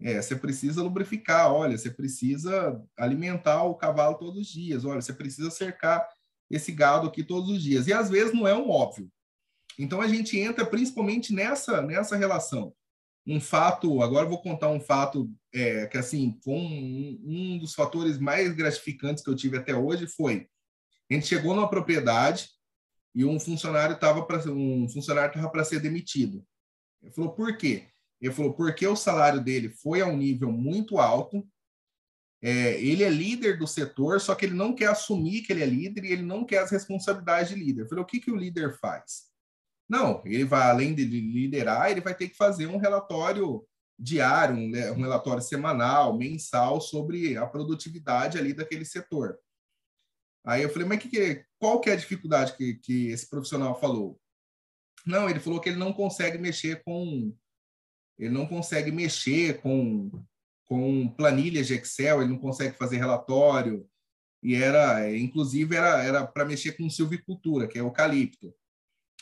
[0.00, 5.12] é, você precisa lubrificar, olha, você precisa alimentar o cavalo todos os dias, olha, você
[5.12, 6.06] precisa cercar
[6.50, 7.86] esse gado aqui todos os dias.
[7.86, 9.10] E às vezes não é um óbvio.
[9.78, 12.74] Então a gente entra principalmente nessa nessa relação.
[13.26, 18.18] Um fato, agora vou contar um fato é, que assim, com um, um dos fatores
[18.18, 20.46] mais gratificantes que eu tive até hoje foi
[21.10, 22.48] a gente chegou numa propriedade
[23.14, 26.44] e um funcionário estava para um funcionário estava para ser demitido.
[27.02, 27.88] Ele falou: "Por quê?"
[28.20, 31.46] Ele falou, porque o salário dele foi a um nível muito alto,
[32.42, 35.66] é, ele é líder do setor, só que ele não quer assumir que ele é
[35.66, 37.82] líder e ele não quer as responsabilidades de líder.
[37.82, 39.24] Eu falei, o que, que o líder faz?
[39.88, 43.62] Não, ele vai, além de liderar, ele vai ter que fazer um relatório
[43.98, 49.38] diário, um, um relatório semanal, mensal, sobre a produtividade ali daquele setor.
[50.44, 53.78] Aí eu falei, mas que que, qual que é a dificuldade que, que esse profissional
[53.80, 54.20] falou?
[55.06, 57.34] Não, ele falou que ele não consegue mexer com
[58.18, 60.24] ele não consegue mexer com,
[60.66, 63.88] com planilhas de Excel, ele não consegue fazer relatório,
[64.42, 68.54] e era, inclusive, era era para mexer com silvicultura, que é eucalipto.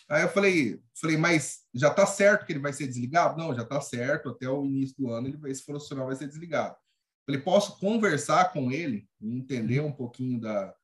[0.09, 3.39] Aí eu falei, falei, mas já está certo que ele vai ser desligado?
[3.39, 6.27] Não, já está certo, até o início do ano ele vai, esse profissional vai ser
[6.27, 6.77] desligado.
[7.25, 10.75] Falei, posso conversar com ele, entender um pouquinho da,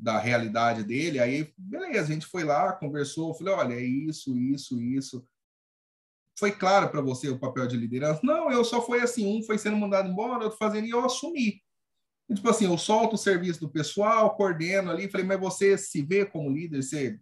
[0.00, 1.18] da realidade dele?
[1.18, 5.24] Aí, beleza, a gente foi lá, conversou, falei, olha, é isso, isso, isso
[6.38, 8.20] foi claro para você o papel de liderança?
[8.24, 11.62] Não, eu só foi assim, um foi sendo mandado embora, outro fazendo, e eu assumi.
[12.28, 16.00] E, tipo assim, eu solto o serviço do pessoal, coordeno ali, falei, mas você se
[16.02, 16.82] vê como líder?
[16.82, 17.20] Você...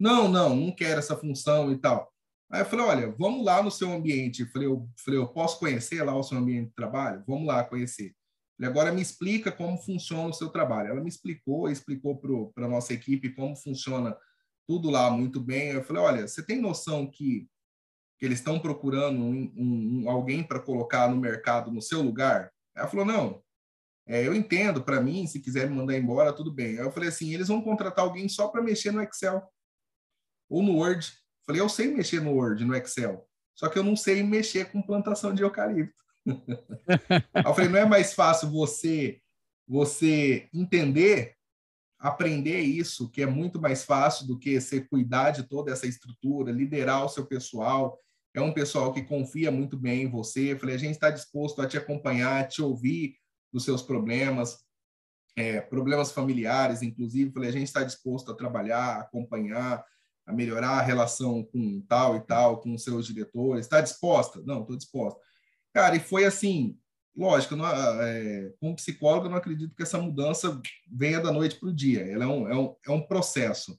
[0.00, 2.10] Não, não, não quero essa função e tal.
[2.50, 4.46] Aí eu falei, olha, vamos lá no seu ambiente.
[4.46, 7.22] Falei, eu, falei, eu posso conhecer lá o seu ambiente de trabalho?
[7.26, 8.14] Vamos lá conhecer.
[8.56, 10.90] Falei, agora me explica como funciona o seu trabalho.
[10.90, 12.16] Ela me explicou, explicou
[12.52, 14.16] para a nossa equipe como funciona
[14.66, 15.70] tudo lá muito bem.
[15.70, 17.48] Eu falei, olha, você tem noção que
[18.18, 22.50] que eles estão procurando um, um, alguém para colocar no mercado no seu lugar?
[22.74, 23.42] Ela falou, não,
[24.06, 26.78] é, eu entendo, para mim, se quiser me mandar embora, tudo bem.
[26.78, 29.42] Aí eu falei assim, eles vão contratar alguém só para mexer no Excel
[30.48, 31.06] ou no Word.
[31.06, 34.70] Eu falei, eu sei mexer no Word, no Excel, só que eu não sei mexer
[34.70, 36.03] com plantação de eucalipto.
[37.46, 39.20] Eu falei, não é mais fácil você
[39.66, 41.36] você entender,
[41.98, 46.52] aprender isso, que é muito mais fácil do que você cuidar de toda essa estrutura,
[46.52, 47.98] liderar o seu pessoal,
[48.34, 50.52] é um pessoal que confia muito bem em você.
[50.52, 53.16] Eu falei, a gente está disposto a te acompanhar, a te ouvir
[53.52, 54.58] dos seus problemas,
[55.36, 57.30] é, problemas familiares, inclusive.
[57.30, 59.84] Eu falei, a gente está disposto a trabalhar, acompanhar,
[60.26, 63.66] a melhorar a relação com tal e tal, com os seus diretores.
[63.66, 64.42] Está disposta?
[64.44, 65.20] Não, estou disposta.
[65.74, 66.78] Cara, e foi assim,
[67.16, 71.68] lógico, não, é, como psicólogo, eu não acredito que essa mudança venha da noite para
[71.68, 72.00] o dia.
[72.06, 73.78] Ela é um, é, um, é um processo.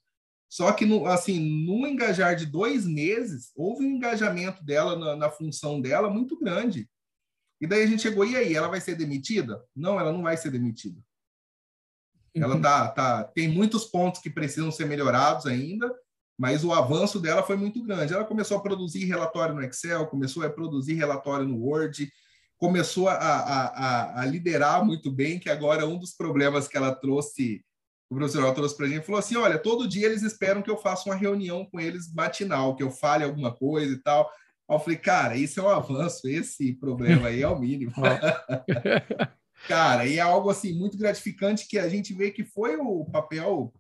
[0.50, 5.30] Só que, no, assim, no engajar de dois meses, houve um engajamento dela na, na,
[5.30, 6.90] função dela muito grande.
[7.60, 9.64] E daí a gente chegou, e aí, ela vai ser demitida?
[9.76, 11.02] Não, ela não vai ser demitida.
[12.34, 12.62] Ela uhum.
[12.62, 15.94] tá, tá, tem muitos pontos que precisam ser melhorados ainda,
[16.38, 18.14] mas o avanço dela foi muito grande.
[18.14, 22.10] Ela começou a produzir relatório no Excel, começou a produzir relatório no Word,
[22.58, 27.64] começou a, a, a, liderar muito bem, que agora um dos problemas que ela trouxe,
[28.10, 30.78] o professor trouxe para a gente, falou assim, olha, todo dia eles esperam que eu
[30.78, 34.30] faça uma reunião com eles matinal, que eu fale alguma coisa e tal.
[34.70, 37.94] Eu falei, cara, isso é um avanço, esse problema aí é o mínimo.
[39.68, 43.74] cara, e é algo assim muito gratificante que a gente vê que foi o papel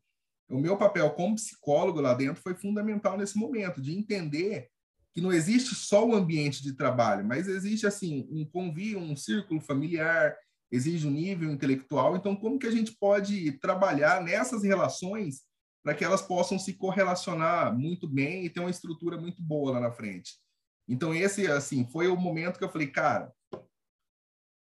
[0.49, 4.69] o meu papel como psicólogo lá dentro foi fundamental nesse momento, de entender
[5.13, 9.61] que não existe só o ambiente de trabalho, mas existe assim um convívio, um círculo
[9.61, 10.35] familiar,
[10.69, 12.15] exige um nível intelectual.
[12.15, 15.43] Então, como que a gente pode trabalhar nessas relações
[15.81, 19.79] para que elas possam se correlacionar muito bem e ter uma estrutura muito boa lá
[19.79, 20.33] na frente?
[20.87, 23.33] Então, esse assim foi o momento que eu falei, cara,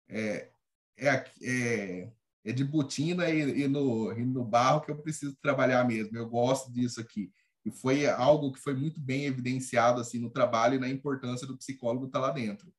[0.09, 0.49] é,
[0.97, 2.11] é, é
[2.43, 6.17] é de botina e, e, no, e no barro que eu preciso trabalhar mesmo.
[6.17, 7.31] Eu gosto disso aqui.
[7.65, 11.57] E foi algo que foi muito bem evidenciado assim no trabalho e na importância do
[11.57, 12.71] psicólogo estar lá dentro.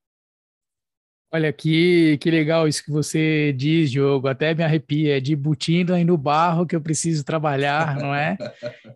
[1.35, 4.29] Olha, que, que legal isso que você diz, Diogo.
[4.29, 5.17] Até me arrepia.
[5.17, 8.39] É de butina e no barro que eu preciso trabalhar, não é?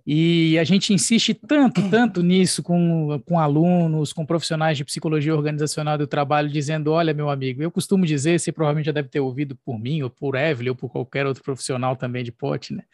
[0.07, 5.99] E a gente insiste tanto, tanto nisso com, com alunos, com profissionais de psicologia organizacional
[5.99, 9.57] do trabalho, dizendo: olha, meu amigo, eu costumo dizer, você provavelmente já deve ter ouvido
[9.57, 12.84] por mim, ou por Evelyn, ou por qualquer outro profissional também de pote, né?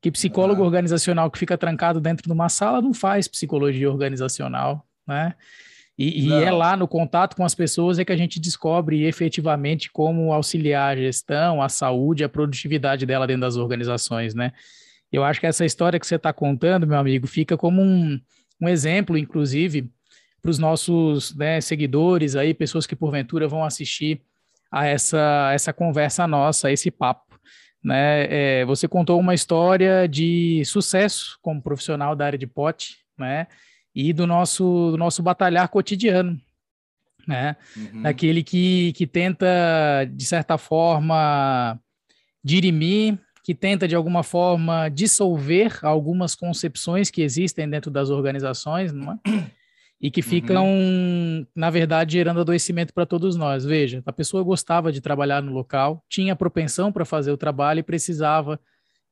[0.00, 0.64] Que psicólogo ah.
[0.64, 5.34] organizacional que fica trancado dentro de uma sala não faz psicologia organizacional, né?
[6.02, 9.90] E, e, é lá no contato com as pessoas é que a gente descobre efetivamente
[9.92, 14.54] como auxiliar a gestão, a saúde, a produtividade dela dentro das organizações, né?
[15.12, 18.18] Eu acho que essa história que você está contando, meu amigo, fica como um,
[18.58, 19.90] um exemplo, inclusive,
[20.40, 24.22] para os nossos né, seguidores aí, pessoas que porventura vão assistir
[24.72, 27.38] a essa, essa conversa nossa, a esse papo.
[27.84, 28.60] Né?
[28.60, 33.46] É, você contou uma história de sucesso como profissional da área de pote, né?
[33.94, 36.40] E do nosso, do nosso batalhar cotidiano,
[37.26, 37.56] né?
[37.76, 38.02] Uhum.
[38.02, 39.46] Daquele que, que tenta,
[40.10, 41.78] de certa forma,
[42.42, 49.12] dirimir, que tenta, de alguma forma, dissolver algumas concepções que existem dentro das organizações, não
[49.12, 49.18] é?
[50.02, 51.46] E que ficam, uhum.
[51.54, 53.66] na verdade, gerando adoecimento para todos nós.
[53.66, 57.82] Veja, a pessoa gostava de trabalhar no local, tinha propensão para fazer o trabalho e
[57.82, 58.58] precisava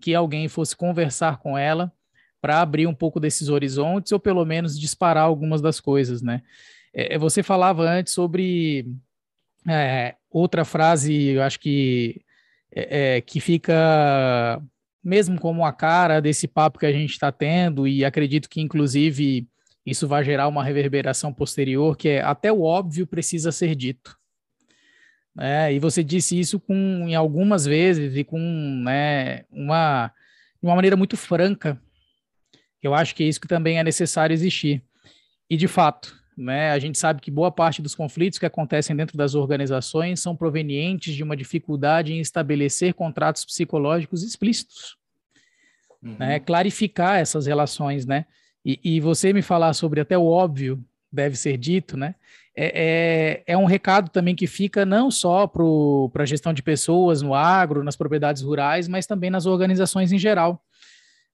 [0.01, 1.93] que alguém fosse conversar com ela
[2.41, 6.43] para abrir um pouco desses horizontes ou pelo menos disparar algumas das coisas, né?
[6.95, 8.87] É, é, você falava antes sobre
[9.69, 12.21] é, outra frase, eu acho que
[12.75, 14.61] é, é, que fica
[15.03, 19.49] mesmo como a cara desse papo que a gente está tendo e acredito que inclusive
[19.87, 24.19] isso vai gerar uma reverberação posterior, que é até o óbvio precisa ser dito.
[25.39, 26.75] É, e você disse isso com,
[27.07, 30.13] em algumas vezes e com né, uma,
[30.61, 31.81] uma maneira muito franca,
[32.83, 34.83] eu acho que é isso que também é necessário existir.
[35.51, 39.17] E, de fato, né, a gente sabe que boa parte dos conflitos que acontecem dentro
[39.17, 44.97] das organizações são provenientes de uma dificuldade em estabelecer contratos psicológicos explícitos.
[46.01, 46.15] Uhum.
[46.17, 48.25] Né, clarificar essas relações, né?
[48.65, 52.15] E, e, você me falar sobre até o óbvio deve ser dito, né?
[52.55, 57.21] É, é, é um recado também que fica não só para a gestão de pessoas
[57.21, 60.63] no agro, nas propriedades rurais, mas também nas organizações em geral.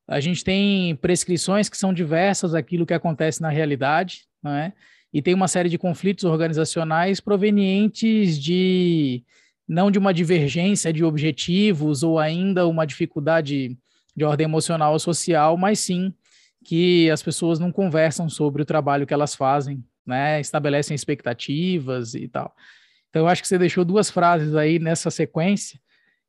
[0.07, 4.73] A gente tem prescrições que são diversas daquilo que acontece na realidade, não é?
[5.13, 9.25] E tem uma série de conflitos organizacionais provenientes de
[9.67, 13.77] não de uma divergência de objetivos ou ainda uma dificuldade
[14.15, 16.13] de ordem emocional ou social, mas sim
[16.65, 20.41] que as pessoas não conversam sobre o trabalho que elas fazem, né?
[20.41, 22.55] Estabelecem expectativas e tal.
[23.09, 25.79] Então, eu acho que você deixou duas frases aí nessa sequência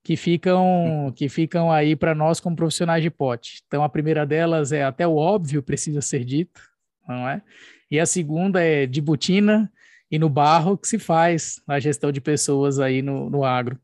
[0.05, 3.63] que ficam que ficam aí para nós como profissionais de pote.
[3.65, 6.61] Então a primeira delas é até o óbvio precisa ser dito,
[7.07, 7.41] não é?
[7.89, 9.69] E a segunda é de botina
[10.11, 13.79] e no barro que se faz a gestão de pessoas aí no, no agro.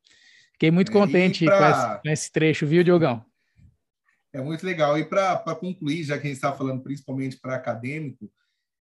[0.53, 1.57] Fiquei muito é, contente pra...
[1.57, 3.25] com, esse, com, esse, trecho, viu, Diogão?
[4.31, 4.99] É muito legal.
[4.99, 8.31] E para concluir, já que a gente está falando principalmente para acadêmico,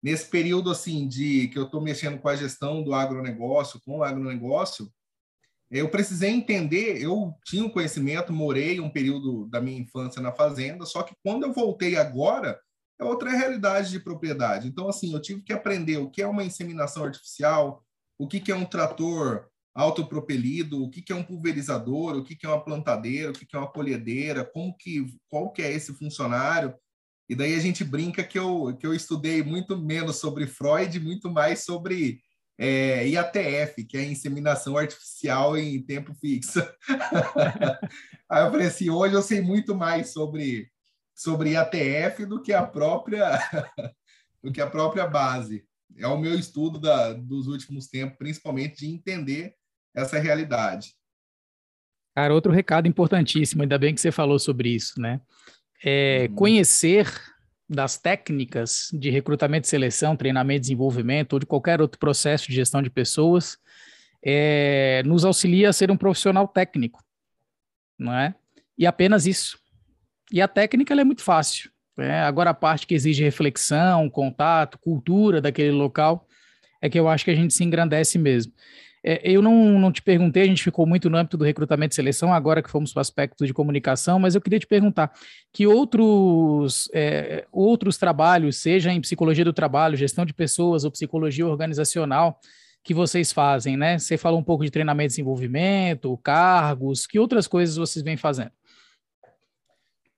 [0.04, 4.04] nesse período assim de que eu estou mexendo com a gestão do agronegócio, com o
[4.04, 4.92] agronegócio,
[5.72, 10.86] eu precisei entender, eu tinha um conhecimento, morei um período da minha infância na fazenda,
[10.86, 12.60] só que quando eu voltei agora,
[13.00, 14.68] é outra realidade de propriedade.
[14.68, 17.84] Então, assim, eu tive que aprender o que é uma inseminação artificial,
[18.20, 22.36] o que, que é um trator autopropelido, o que, que é um pulverizador, o que,
[22.36, 25.72] que é uma plantadeira, o que, que é uma colhedeira, como que, qual que é
[25.72, 26.76] esse funcionário.
[27.30, 31.32] E daí a gente brinca que eu, que eu estudei muito menos sobre Freud, muito
[31.32, 32.22] mais sobre
[32.64, 36.60] é, IATF, que é inseminação artificial em tempo fixo.
[38.30, 40.70] Aí eu falei assim, hoje eu sei muito mais sobre,
[41.16, 43.40] sobre IATF do que a própria
[44.44, 45.66] do que a própria base.
[45.98, 49.56] É o meu estudo da, dos últimos tempos, principalmente de entender
[49.96, 50.94] essa realidade.
[52.16, 55.20] Cara, outro recado importantíssimo, ainda bem que você falou sobre isso, né?
[55.84, 56.36] É, uhum.
[56.36, 57.12] Conhecer
[57.72, 62.90] das técnicas de recrutamento seleção, treinamento desenvolvimento, ou de qualquer outro processo de gestão de
[62.90, 63.58] pessoas,
[64.24, 67.02] é, nos auxilia a ser um profissional técnico,
[67.98, 68.36] não é?
[68.78, 69.58] E apenas isso.
[70.32, 71.72] E a técnica é muito fácil.
[71.98, 72.22] Né?
[72.22, 76.28] Agora, a parte que exige reflexão, contato, cultura daquele local,
[76.82, 78.52] é que eu acho que a gente se engrandece mesmo.
[79.04, 81.96] É, eu não, não te perguntei, a gente ficou muito no âmbito do recrutamento e
[81.96, 85.12] seleção, agora que fomos para o aspecto de comunicação, mas eu queria te perguntar
[85.52, 91.48] que outros, é, outros trabalhos, seja em psicologia do trabalho, gestão de pessoas ou psicologia
[91.48, 92.40] organizacional,
[92.84, 94.00] que vocês fazem, né?
[94.00, 98.52] Você falou um pouco de treinamento e desenvolvimento, cargos, que outras coisas vocês vêm fazendo?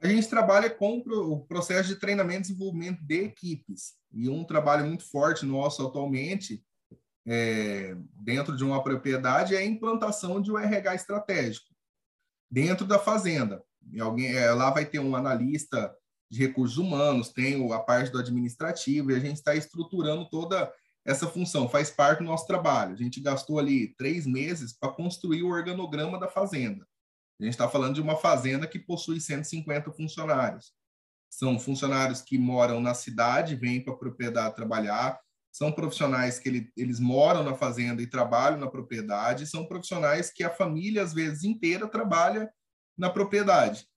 [0.02, 3.94] A gente trabalha com o processo de treinamento e desenvolvimento de equipes.
[4.14, 6.62] E um trabalho muito forte nosso atualmente
[7.26, 11.74] é, dentro de uma propriedade é a implantação de um RH estratégico
[12.52, 13.64] dentro da fazenda.
[13.92, 15.94] E alguém é, lá vai ter um analista
[16.30, 20.72] de recursos humanos, tem a parte do administrativo e a gente está estruturando toda
[21.06, 21.70] essa função.
[21.70, 22.94] Faz parte do nosso trabalho.
[22.94, 26.88] A gente gastou ali três meses para construir o organograma da fazenda.
[27.40, 30.72] A gente está falando de uma fazenda que possui 150 funcionários.
[31.30, 35.20] São funcionários que moram na cidade, vêm para a propriedade trabalhar,
[35.54, 40.44] são profissionais que ele, eles moram na fazenda e trabalham na propriedade, são profissionais que
[40.44, 42.52] a família, às vezes, inteira trabalha
[42.98, 43.88] na propriedade.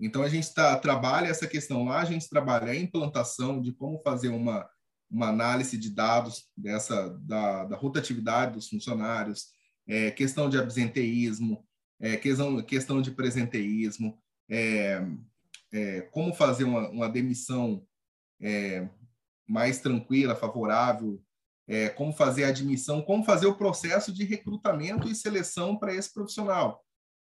[0.00, 3.98] Então, a gente tá, trabalha essa questão lá, a gente trabalha a implantação de como
[3.98, 4.70] fazer uma,
[5.10, 9.48] uma análise de dados dessa da, da rotatividade dos funcionários,
[9.84, 11.66] é, questão de absenteísmo,
[11.98, 14.16] é, questão, questão de presenteísmo,
[14.48, 15.04] é,
[15.72, 17.84] é como fazer uma, uma demissão
[18.40, 18.88] é,
[19.48, 21.20] mais tranquila, favorável,
[21.66, 26.12] é, como fazer a admissão, como fazer o processo de recrutamento e seleção para esse
[26.12, 26.82] profissional.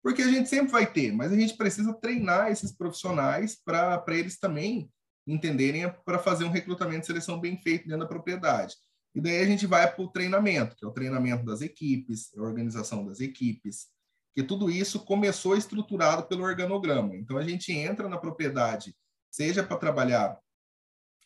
[0.03, 4.39] Porque a gente sempre vai ter, mas a gente precisa treinar esses profissionais para eles
[4.39, 4.89] também
[5.27, 8.77] entenderem para fazer um recrutamento e seleção bem feito dentro da propriedade.
[9.15, 12.41] E daí a gente vai para o treinamento, que é o treinamento das equipes, a
[12.41, 13.89] organização das equipes,
[14.35, 17.17] que tudo isso começou estruturado pelo organograma.
[17.17, 18.95] Então a gente entra na propriedade,
[19.31, 20.39] seja para trabalhar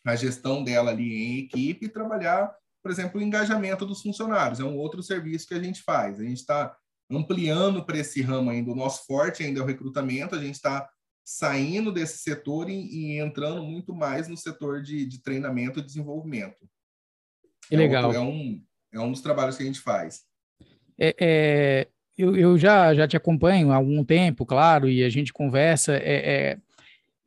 [0.05, 4.59] a gestão dela ali em equipe e trabalhar, por exemplo, o engajamento dos funcionários.
[4.59, 6.19] É um outro serviço que a gente faz.
[6.19, 6.75] A gente está
[7.09, 8.71] ampliando para esse ramo ainda.
[8.71, 10.35] O nosso forte ainda é o recrutamento.
[10.35, 10.89] A gente está
[11.23, 16.57] saindo desse setor e, e, entrando muito mais no setor de, de treinamento e desenvolvimento.
[17.69, 18.05] Que é legal.
[18.05, 20.23] Outro, é, um, é um dos trabalhos que a gente faz.
[20.99, 21.87] É, é,
[22.17, 25.95] eu, eu já, já te acompanho há algum tempo, claro, e a gente conversa.
[25.95, 26.57] É, é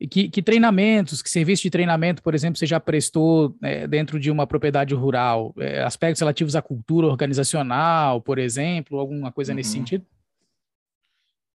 [0.05, 4.29] que, que, treinamentos, que serviço de treinamento, por exemplo, você já prestou é, dentro de
[4.29, 5.55] uma propriedade rural?
[5.57, 9.55] É, aspectos relativos à cultura organizacional, por exemplo, alguma coisa uhum.
[9.55, 10.05] nesse sentido?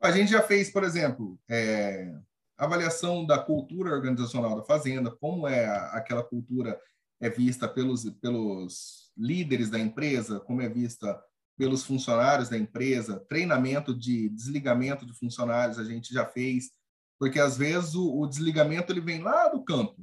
[0.02, 2.12] A gente já fez, por exemplo, é,
[2.58, 6.80] avaliação da cultura organizacional da fazenda, como é a, aquela cultura
[7.20, 11.22] é vista pelos, pelos líderes da empresa, como é vista
[11.56, 16.72] pelos funcionários da empresa, treinamento de desligamento de funcionários a gente já fez,
[17.22, 19.96] porque às vezes o, o desligamento ele vem lá do campo.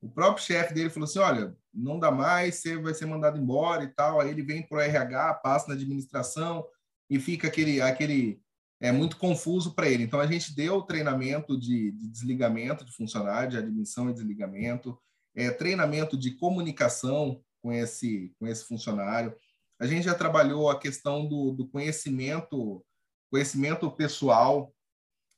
[0.00, 3.84] O próprio chefe dele falou assim: olha, não dá mais, você vai ser mandado embora
[3.84, 4.18] e tal.
[4.18, 6.66] Aí ele vem para o RH, passa na administração
[7.10, 8.40] e fica aquele, aquele
[8.80, 10.04] é muito confuso para ele.
[10.04, 14.98] Então a gente deu treinamento de, de, desligamento de funcionário, de admissão e desligamento,
[15.34, 19.36] é, treinamento de comunicação com esse com esse funcionário.
[19.78, 22.82] A gente já trabalhou a questão do, do conhecimento
[23.30, 24.72] conhecimento pessoal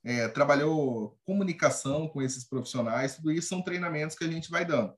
[0.09, 4.94] é, trabalhou comunicação com esses profissionais, tudo isso são treinamentos que a gente vai dando.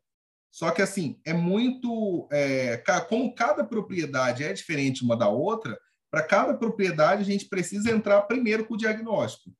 [0.52, 2.28] Só que, assim, é muito.
[2.30, 2.76] É,
[3.08, 5.76] como cada propriedade é diferente uma da outra,
[6.12, 9.52] para cada propriedade a gente precisa entrar primeiro com o diagnóstico.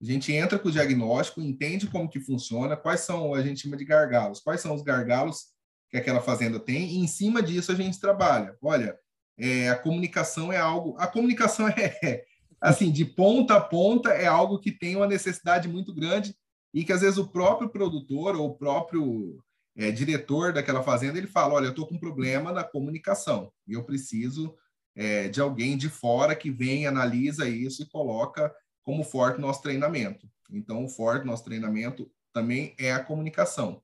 [0.00, 3.78] A gente entra com o diagnóstico, entende como que funciona, quais são, a gente chama
[3.78, 5.46] de gargalos, quais são os gargalos
[5.90, 8.56] que aquela fazenda tem, e em cima disso a gente trabalha.
[8.60, 8.96] Olha,
[9.38, 10.96] é, a comunicação é algo.
[10.98, 12.24] A comunicação é,
[12.60, 16.34] assim, de ponta a ponta, é algo que tem uma necessidade muito grande
[16.72, 19.42] e que às vezes o próprio produtor ou o próprio
[19.76, 23.74] é, diretor daquela fazenda ele fala: Olha, eu estou com um problema na comunicação e
[23.74, 24.54] eu preciso
[24.96, 28.52] é, de alguém de fora que vem, analisa isso e coloca
[28.82, 30.28] como forte nosso treinamento.
[30.50, 33.82] Então, o forte nosso treinamento também é a comunicação.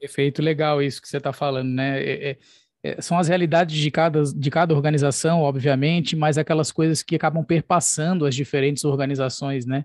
[0.00, 2.02] Perfeito, legal isso que você está falando, né?
[2.02, 2.38] É, é,
[3.00, 8.24] são as realidades de cada, de cada organização, obviamente, mas aquelas coisas que acabam perpassando
[8.24, 9.84] as diferentes organizações, né?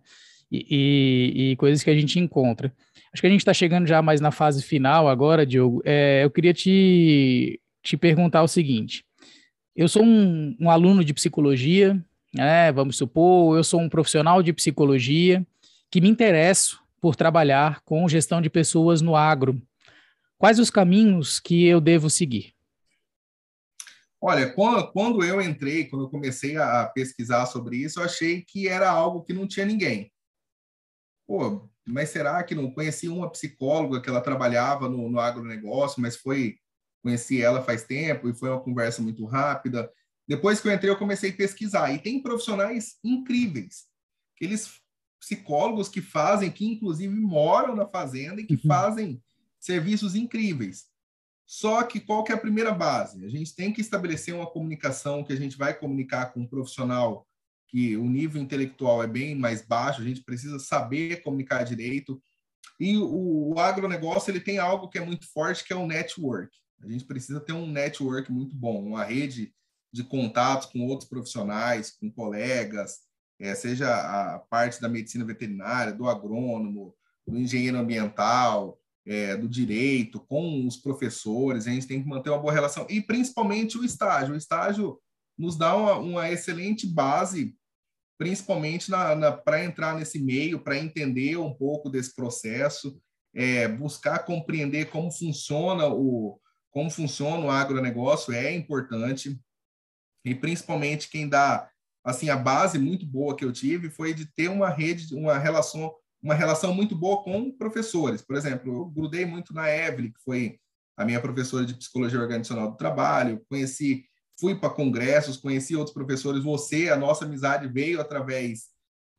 [0.52, 2.72] E, e, e coisas que a gente encontra.
[3.12, 5.82] Acho que a gente está chegando já mais na fase final agora, Diogo.
[5.84, 9.04] É, eu queria te, te perguntar o seguinte:
[9.76, 12.02] eu sou um, um aluno de psicologia,
[12.34, 15.46] né, vamos supor, eu sou um profissional de psicologia
[15.90, 19.62] que me interesso por trabalhar com gestão de pessoas no agro.
[20.38, 22.55] Quais os caminhos que eu devo seguir?
[24.22, 28.68] Olha, quando, quando eu entrei, quando eu comecei a pesquisar sobre isso, eu achei que
[28.68, 30.12] era algo que não tinha ninguém.
[31.28, 36.16] Pô, mas será que não conheci uma psicóloga que ela trabalhava no, no agronegócio, mas
[36.16, 36.58] foi
[37.04, 39.92] conheci ela faz tempo e foi uma conversa muito rápida.
[40.28, 41.94] Depois que eu entrei, eu comecei a pesquisar.
[41.94, 43.86] E tem profissionais incríveis.
[44.36, 44.82] Aqueles
[45.20, 48.62] psicólogos que fazem, que inclusive moram na fazenda e que uhum.
[48.68, 49.24] fazem
[49.60, 50.86] serviços incríveis.
[51.46, 53.24] Só que qual que é a primeira base?
[53.24, 57.28] A gente tem que estabelecer uma comunicação que a gente vai comunicar com um profissional
[57.68, 62.22] que o nível intelectual é bem mais baixo, a gente precisa saber comunicar direito.
[62.80, 66.56] E o, o agronegócio ele tem algo que é muito forte, que é o network.
[66.84, 69.54] A gente precisa ter um network muito bom, uma rede
[69.92, 73.00] de contatos com outros profissionais, com colegas,
[73.40, 76.94] é, seja a parte da medicina veterinária, do agrônomo,
[77.28, 82.40] do engenheiro ambiental, é, do direito, com os professores, a gente tem que manter uma
[82.40, 84.34] boa relação, e principalmente o estágio.
[84.34, 85.00] O estágio
[85.38, 87.56] nos dá uma, uma excelente base,
[88.18, 88.90] principalmente
[89.44, 93.00] para entrar nesse meio, para entender um pouco desse processo,
[93.36, 96.40] é, buscar compreender como funciona o,
[96.72, 99.38] como funciona o agronegócio é importante
[100.24, 101.70] e principalmente quem dá
[102.04, 105.94] assim a base muito boa que eu tive foi de ter uma rede, uma relação,
[106.26, 108.20] uma relação muito boa com professores.
[108.20, 110.60] Por exemplo, eu grudei muito na Evelyn, que foi
[110.98, 114.06] a minha professora de psicologia organizacional do trabalho, conheci,
[114.40, 116.44] fui para congressos, conheci outros professores.
[116.44, 118.70] Você, a nossa amizade veio através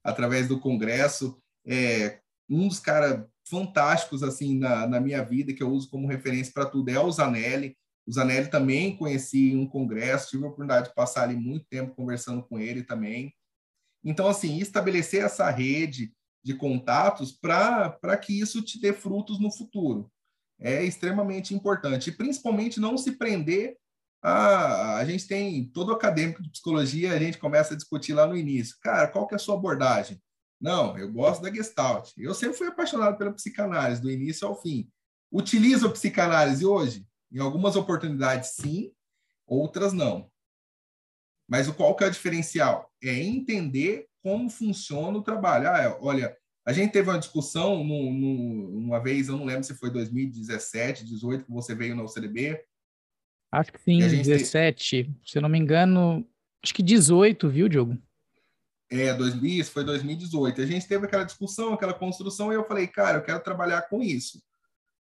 [0.03, 1.41] através do congresso.
[1.65, 2.19] É,
[2.51, 6.67] um dos caras fantásticos assim na, na minha vida, que eu uso como referência para
[6.67, 7.77] tudo, é o Zanelli.
[8.05, 11.95] O Zanelli também conheci em um congresso, tive a oportunidade de passar ali muito tempo
[11.95, 13.33] conversando com ele também.
[14.05, 16.16] Então, assim, estabelecer essa rede
[16.47, 20.09] de contatos para que isso te dê frutos no futuro
[20.61, 22.11] é extremamente importante.
[22.11, 23.77] E principalmente não se prender
[24.23, 24.97] a.
[24.97, 28.77] A gente tem todo acadêmico de psicologia, a gente começa a discutir lá no início.
[28.81, 30.23] Cara, qual que é a sua abordagem?
[30.61, 32.13] Não, eu gosto da Gestalt.
[32.17, 34.89] Eu sempre fui apaixonado pela psicanálise, do início ao fim.
[35.31, 37.05] Utilizo a psicanálise hoje?
[37.31, 38.93] Em algumas oportunidades, sim,
[39.47, 40.31] outras não.
[41.49, 42.91] Mas o qual que é o diferencial?
[43.03, 45.71] É entender como funciona o trabalho.
[45.71, 49.63] Ah, é, olha, a gente teve uma discussão no, no, uma vez, eu não lembro
[49.63, 52.61] se foi 2017, 18, que você veio na OCDB.
[53.53, 55.05] Acho que sim, 17.
[55.05, 55.21] Tem...
[55.25, 56.29] Se eu não me engano,
[56.61, 57.97] acho que 18, viu, Diogo?
[58.91, 60.61] é, 2000, isso foi 2018.
[60.61, 64.03] A gente teve aquela discussão, aquela construção, e eu falei, cara, eu quero trabalhar com
[64.03, 64.43] isso.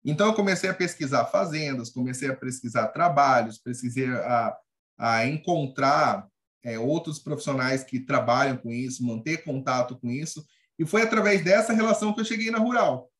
[0.03, 4.57] Então, eu comecei a pesquisar fazendas, comecei a pesquisar trabalhos, pesquisei a,
[4.97, 6.27] a encontrar
[6.63, 10.45] é, outros profissionais que trabalham com isso, manter contato com isso,
[10.79, 13.11] e foi através dessa relação que eu cheguei na Rural.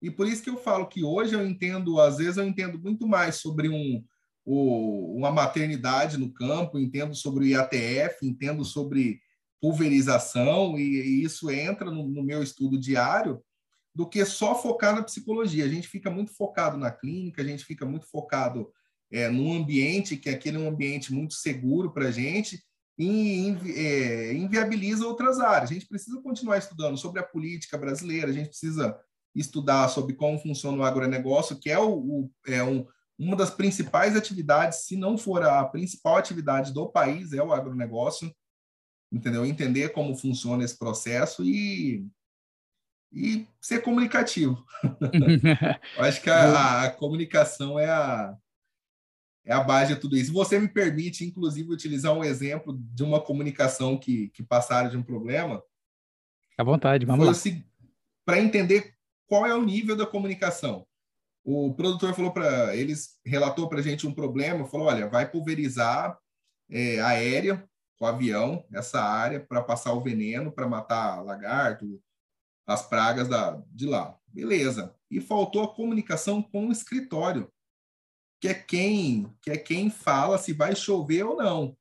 [0.00, 3.06] E por isso que eu falo que hoje eu entendo, às vezes eu entendo muito
[3.06, 4.04] mais sobre um,
[4.44, 9.20] o, uma maternidade no campo, entendo sobre o IATF, entendo sobre
[9.60, 13.42] pulverização, e, e isso entra no, no, meu estudo diário,
[13.94, 15.64] do que só focar na psicologia.
[15.64, 18.70] A gente fica muito focado na clínica, a gente fica muito focado
[19.10, 22.62] é, num ambiente que aquele é um ambiente muito seguro para a gente
[22.98, 25.70] e invi é, inviabiliza outras áreas.
[25.70, 28.98] A gente precisa continuar estudando sobre a política brasileira, a gente precisa
[29.34, 32.86] estudar sobre como funciona o agronegócio, que é, o, o é um,
[33.18, 38.32] uma das principais atividades, se não for a principal atividade do país, é o agronegócio
[39.12, 39.44] entendeu?
[39.44, 42.06] Entender como funciona esse processo e,
[43.12, 44.64] e ser comunicativo.
[45.98, 48.36] acho que a, a, comunicação é a,
[49.46, 50.32] é a base de tudo isso.
[50.32, 55.02] Você me permite, inclusive, utilizar um exemplo de uma comunicação que, que passaram de um
[55.02, 55.62] problema.
[56.58, 57.58] À vontade, vamos Foi lá.
[58.24, 58.94] Para entender
[59.28, 60.84] qual é o nível da comunicação.
[61.44, 66.18] O produtor falou para eles, relatou para a gente um problema, falou, olha, vai pulverizar
[66.68, 67.64] é, aérea
[67.96, 72.02] com avião essa área para passar o veneno, para matar lagarto,
[72.66, 74.18] as pragas da, de lá.
[74.26, 74.92] Beleza.
[75.08, 77.50] E faltou a comunicação com o escritório,
[78.46, 81.76] que é quem, que é quem fala se vai chover ou não.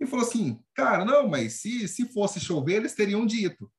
[0.00, 3.70] E falou assim, cara, não, mas se, se fosse chover, eles teriam dito.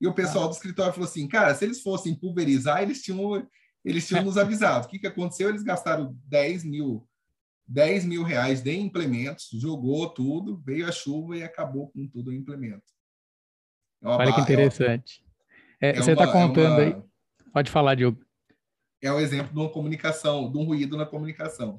[0.00, 0.48] E o pessoal ah.
[0.48, 3.46] do escritório falou assim, cara, se eles fossem pulverizar, eles tinham,
[3.84, 4.86] eles tinham nos avisado.
[4.86, 5.48] O que, que aconteceu?
[5.48, 7.08] Eles gastaram 10 mil,
[7.66, 12.34] 10 mil reais de implementos, jogou tudo, veio a chuva e acabou com tudo o
[12.34, 12.84] implemento.
[14.02, 15.24] É Olha que interessante.
[15.80, 17.02] É, é você está contando é uma, aí.
[17.52, 18.24] Pode falar, Diogo.
[19.04, 21.78] É o um exemplo de uma comunicação, de um ruído na comunicação.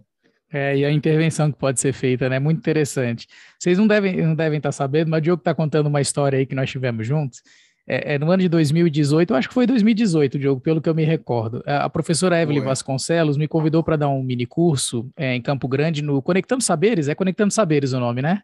[0.53, 2.37] É, e a intervenção que pode ser feita, né?
[2.37, 3.27] Muito interessante.
[3.59, 6.45] Vocês não devem, não devem estar sabendo, mas o Diogo está contando uma história aí
[6.45, 7.41] que nós tivemos juntos.
[7.87, 10.95] É, é, no ano de 2018, eu acho que foi 2018, Diogo, pelo que eu
[10.95, 11.63] me recordo.
[11.65, 12.65] A professora Evelyn Ué.
[12.65, 17.07] Vasconcelos me convidou para dar um mini curso é, em Campo Grande no Conectando Saberes,
[17.07, 18.41] é Conectando Saberes o nome, né?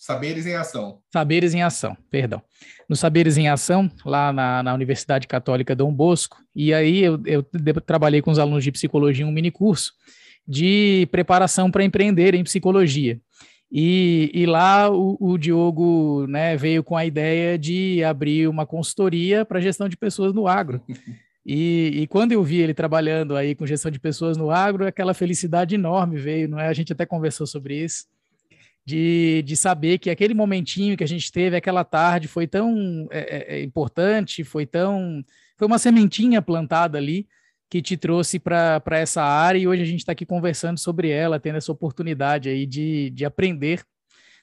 [0.00, 0.98] Saberes em Ação.
[1.12, 2.40] Saberes em Ação, perdão.
[2.88, 7.42] No Saberes em Ação, lá na, na Universidade Católica Dom Bosco, e aí eu, eu
[7.82, 9.92] trabalhei com os alunos de psicologia um mini curso
[10.48, 13.20] de preparação para empreender em psicologia.
[13.70, 19.44] E, e lá o, o, Diogo né, veio com a ideia de abrir uma consultoria
[19.44, 20.80] para gestão de pessoas no agro.
[21.52, 25.14] E, e, quando eu vi ele trabalhando aí com gestão de pessoas no agro, aquela
[25.14, 26.68] felicidade enorme veio, não é?
[26.68, 28.04] A gente até conversou sobre isso
[28.84, 33.54] de, de saber que aquele momentinho que a gente teve, aquela tarde, foi tão é,
[33.54, 35.24] é, é importante, foi tão.
[35.56, 37.28] Foi uma sementinha plantada ali
[37.68, 41.38] que te trouxe para essa área e hoje a gente está aqui conversando sobre ela,
[41.38, 43.84] tendo essa oportunidade aí de, de aprender.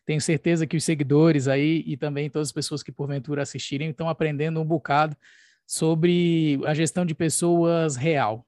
[0.05, 4.07] Tenho certeza que os seguidores aí e também todas as pessoas que porventura assistirem estão
[4.07, 5.17] aprendendo um bocado
[5.65, 8.47] sobre a gestão de pessoas real,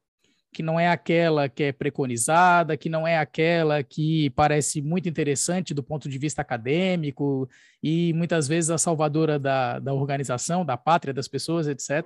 [0.52, 5.74] que não é aquela que é preconizada, que não é aquela que parece muito interessante
[5.74, 7.48] do ponto de vista acadêmico
[7.84, 12.06] e muitas vezes a salvadora da, da organização, da pátria das pessoas, etc.,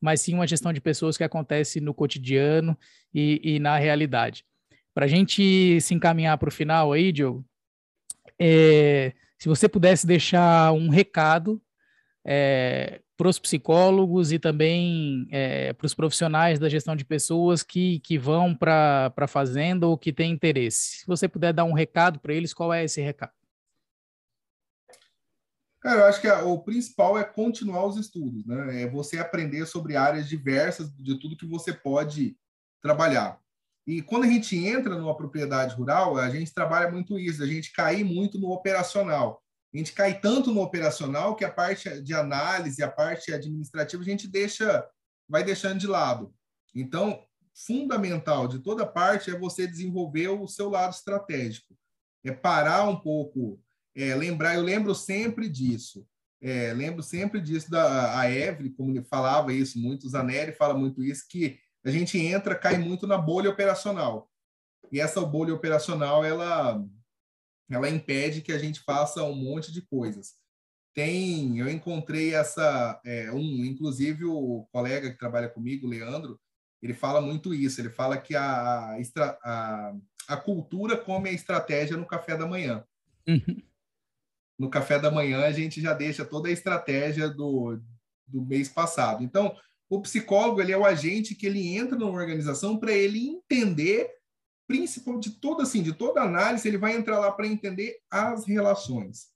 [0.00, 2.78] mas sim uma gestão de pessoas que acontece no cotidiano
[3.12, 4.44] e, e na realidade.
[4.94, 7.44] Para a gente se encaminhar para o final aí, Diogo,
[8.38, 11.60] é, se você pudesse deixar um recado
[12.30, 18.00] é, para os psicólogos e também é, para os profissionais da gestão de pessoas que,
[18.00, 20.98] que vão para a fazenda ou que têm interesse.
[20.98, 23.32] Se você puder dar um recado para eles, qual é esse recado?
[25.80, 28.82] Cara, eu acho que a, o principal é continuar os estudos, né?
[28.82, 32.36] É você aprender sobre áreas diversas de tudo que você pode
[32.82, 33.40] trabalhar.
[33.86, 37.72] E quando a gente entra numa propriedade rural, a gente trabalha muito isso, a gente
[37.72, 39.42] cair muito no operacional
[39.72, 44.06] a gente cai tanto no operacional que a parte de análise, a parte administrativa, a
[44.06, 44.86] gente deixa,
[45.28, 46.34] vai deixando de lado.
[46.74, 47.22] Então,
[47.66, 51.76] fundamental de toda parte é você desenvolver o seu lado estratégico.
[52.24, 53.60] É parar um pouco,
[53.94, 56.06] é, lembrar, eu lembro sempre disso.
[56.40, 61.02] É, lembro sempre disso da a Evelyn, como falava isso, muitos a Nery fala muito
[61.02, 64.30] isso, que a gente entra, cai muito na bolha operacional.
[64.92, 66.82] E essa bolha operacional, ela
[67.70, 70.34] ela impede que a gente faça um monte de coisas.
[70.94, 76.40] Tem, eu encontrei essa, é, um, inclusive o colega que trabalha comigo, Leandro,
[76.82, 77.80] ele fala muito isso.
[77.80, 78.96] Ele fala que a,
[79.44, 79.94] a,
[80.28, 82.84] a cultura come a estratégia no café da manhã.
[83.26, 83.62] Uhum.
[84.58, 87.80] No café da manhã a gente já deixa toda a estratégia do,
[88.26, 89.22] do mês passado.
[89.22, 89.56] Então,
[89.88, 94.17] o psicólogo ele é o agente que ele entra numa organização para ele entender
[94.68, 99.28] principal de toda assim, de toda análise, ele vai entrar lá para entender as relações,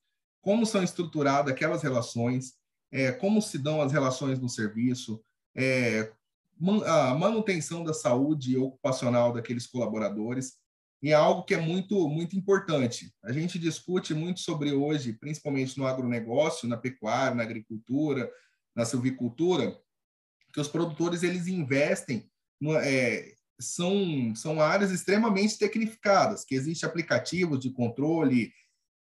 [0.42, 2.52] como são estruturadas aquelas relações,
[2.92, 5.24] é, como se dão as relações no serviço,
[5.56, 6.12] é,
[6.86, 10.58] a manutenção da saúde ocupacional daqueles colaboradores,
[11.02, 13.12] e é algo que é muito muito importante.
[13.24, 18.30] A gente discute muito sobre hoje, principalmente no agronegócio, na pecuária, na agricultura,
[18.76, 19.76] na silvicultura,
[20.52, 22.30] que os produtores eles investem
[22.60, 28.52] no, é, são, são áreas extremamente tecnificadas, que existe aplicativos de controle,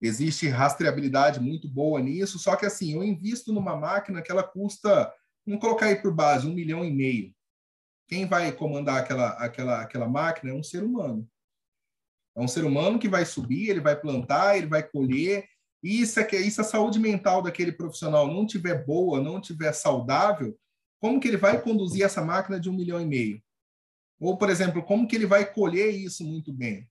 [0.00, 5.12] existe rastreabilidade muito boa nisso, só que assim, eu invisto numa máquina que ela custa,
[5.46, 7.34] vamos colocar aí por base, um milhão e meio.
[8.06, 11.28] Quem vai comandar aquela, aquela, aquela máquina é um ser humano.
[12.36, 15.46] É um ser humano que vai subir, ele vai plantar, ele vai colher,
[15.82, 20.58] e isso é, isso a saúde mental daquele profissional não tiver boa, não tiver saudável,
[21.00, 23.42] como que ele vai conduzir essa máquina de um milhão e meio?
[24.20, 26.88] Ou, por exemplo, como que ele vai colher isso muito bem?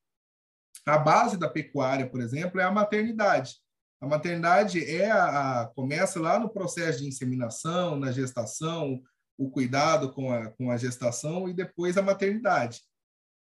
[0.85, 3.55] A base da pecuária, por exemplo, é a maternidade.
[3.99, 9.01] A maternidade é a, a, começa lá no processo de inseminação, na gestação,
[9.37, 12.81] o cuidado com a, com a gestação e depois a maternidade.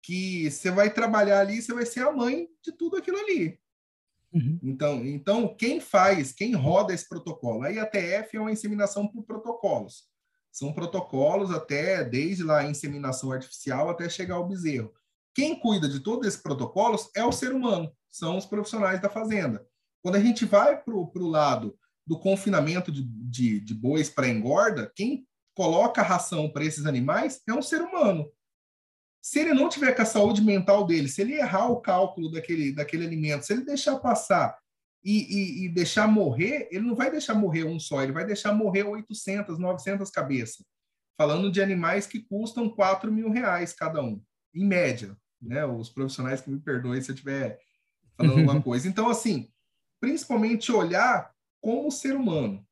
[0.03, 3.59] Que você vai trabalhar ali, você vai ser a mãe de tudo aquilo ali.
[4.33, 4.59] Uhum.
[4.62, 7.64] Então, então, quem faz, quem roda esse protocolo?
[7.64, 10.05] A IATF é uma inseminação por protocolos.
[10.57, 14.90] São protocolos até, desde lá a inseminação artificial até chegar ao bezerro.
[15.34, 19.66] Quem cuida de todos esses protocolos é o ser humano, são os profissionais da fazenda.
[20.02, 24.90] Quando a gente vai para o lado do confinamento de, de, de bois para engorda,
[24.96, 28.26] quem coloca ração para esses animais é um ser humano.
[29.20, 32.72] Se ele não tiver com a saúde mental dele, se ele errar o cálculo daquele,
[32.72, 34.57] daquele alimento, se ele deixar passar
[35.09, 38.52] e, e, e, deixar morrer, ele não vai deixar morrer um só, ele vai deixar
[38.52, 40.66] morrer 800, 900 cabeças.
[41.16, 44.20] Falando de animais que custam 4 mil reais cada um,
[44.52, 45.16] em média.
[45.40, 45.64] Né?
[45.64, 47.57] Os profissionais que me perdoem se eu estiver
[48.16, 48.88] falando alguma coisa.
[48.88, 49.48] Então, assim,
[50.00, 52.66] principalmente olhar como ser humano.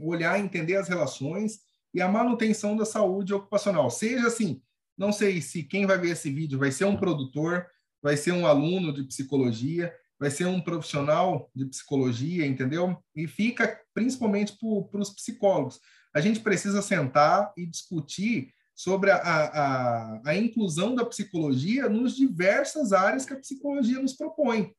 [0.00, 1.60] Olhar, entender as relações
[1.94, 3.90] e a manutenção da saúde ocupacional.
[3.90, 4.62] Seja assim,
[4.98, 7.66] não sei se quem vai ver esse vídeo vai ser um produtor,
[8.02, 12.96] vai ser um aluno de psicologia, vai ser um profissional de psicologia, entendeu?
[13.12, 14.56] E fica principalmente
[14.88, 15.80] para os psicólogos.
[16.14, 22.92] A gente precisa sentar e discutir sobre a, a, a inclusão da psicologia nos diversas
[22.92, 24.72] áreas que a psicologia nos propõe.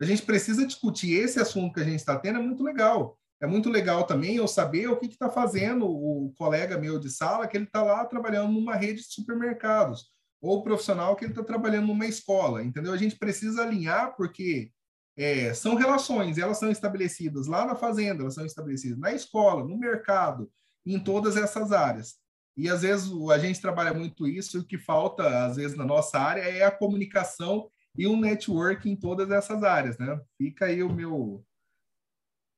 [0.00, 3.16] A gente precisa discutir esse assunto que a gente está tendo, é muito legal.
[3.40, 7.46] É muito legal também eu saber o que está fazendo o colega meu de sala,
[7.46, 10.10] que ele está lá trabalhando numa rede de supermercados,
[10.40, 12.92] ou profissional que ele está trabalhando numa escola, entendeu?
[12.92, 14.70] A gente precisa alinhar, porque
[15.16, 19.76] é, são relações, elas são estabelecidas lá na fazenda, elas são estabelecidas na escola, no
[19.76, 20.50] mercado,
[20.86, 22.16] em todas essas áreas.
[22.56, 25.84] E às vezes a gente trabalha muito isso, e o que falta, às vezes, na
[25.84, 30.20] nossa área é a comunicação e o network em todas essas áreas, né?
[30.36, 31.44] Fica aí o meu,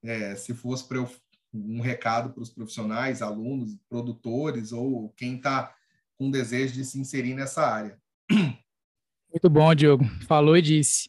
[0.03, 1.09] é, se fosse para eu
[1.53, 5.75] um recado para os profissionais, alunos, produtores ou quem está
[6.21, 7.97] com desejo de se inserir nessa área.
[8.31, 10.05] Muito bom, Diogo.
[10.29, 11.09] Falou e disse.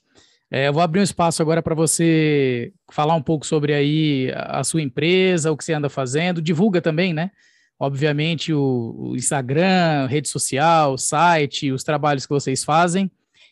[0.50, 4.64] É, eu vou abrir um espaço agora para você falar um pouco sobre aí a
[4.64, 6.42] sua empresa, o que você anda fazendo.
[6.42, 7.32] Divulga também, né?
[7.78, 13.12] Obviamente, o, o Instagram, rede social, site, os trabalhos que vocês fazem.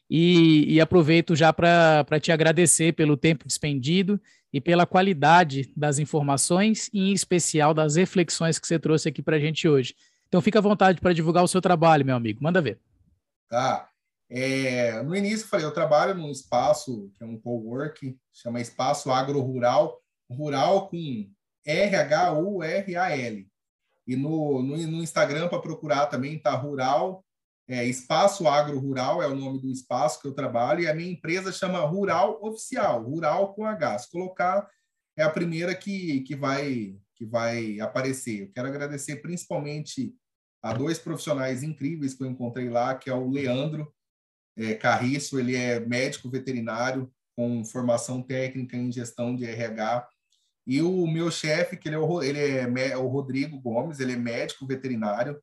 [0.09, 4.19] E, e aproveito já para te agradecer pelo tempo despendido
[4.51, 9.39] e pela qualidade das informações, em especial das reflexões que você trouxe aqui para a
[9.39, 9.93] gente hoje.
[10.29, 12.41] Então, fica à vontade para divulgar o seu trabalho, meu amigo.
[12.41, 12.79] Manda ver.
[13.49, 13.89] Tá.
[14.29, 19.11] É, no início, eu falei, eu trabalho num espaço que é um co-work, chama Espaço
[19.11, 19.99] Agro Rural,
[20.31, 21.29] rural com
[21.65, 23.47] R-H-U-R-A-L.
[24.07, 27.25] E no, no, no Instagram, para procurar também, tá Rural
[27.69, 31.11] é, Espaço Agro Rural é o nome do espaço que eu trabalho, e a minha
[31.11, 33.99] empresa chama Rural Oficial, Rural com H.
[33.99, 34.67] Se colocar,
[35.15, 38.43] é a primeira que, que, vai, que vai aparecer.
[38.43, 40.15] Eu quero agradecer principalmente
[40.63, 43.93] a dois profissionais incríveis que eu encontrei lá, que é o Leandro
[44.57, 50.07] é, Carriço, ele é médico veterinário com formação técnica em gestão de RH,
[50.65, 54.17] e o meu chefe, que ele é o, ele é o Rodrigo Gomes, ele é
[54.17, 55.41] médico veterinário,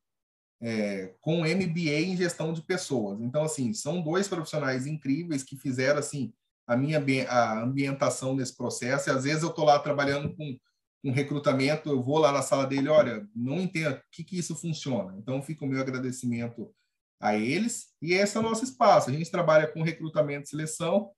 [0.61, 3.19] é, com MBA em gestão de pessoas.
[3.21, 6.33] Então, assim, são dois profissionais incríveis que fizeram, assim,
[6.65, 9.09] a minha a ambientação nesse processo.
[9.09, 10.57] E às vezes eu estou lá trabalhando com
[11.03, 14.55] um recrutamento, eu vou lá na sala dele, olha, não entendo o que, que isso
[14.55, 15.15] funciona.
[15.17, 16.73] Então, fica o meu agradecimento
[17.19, 17.87] a eles.
[18.01, 19.09] E esse é o nosso espaço.
[19.09, 21.11] A gente trabalha com recrutamento e seleção.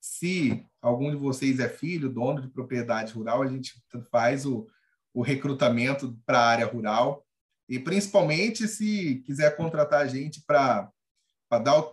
[0.00, 3.72] Se algum de vocês é filho, dono de propriedade rural, a gente
[4.10, 4.66] faz o,
[5.12, 7.24] o recrutamento para a área rural.
[7.68, 10.90] E principalmente se quiser contratar a gente para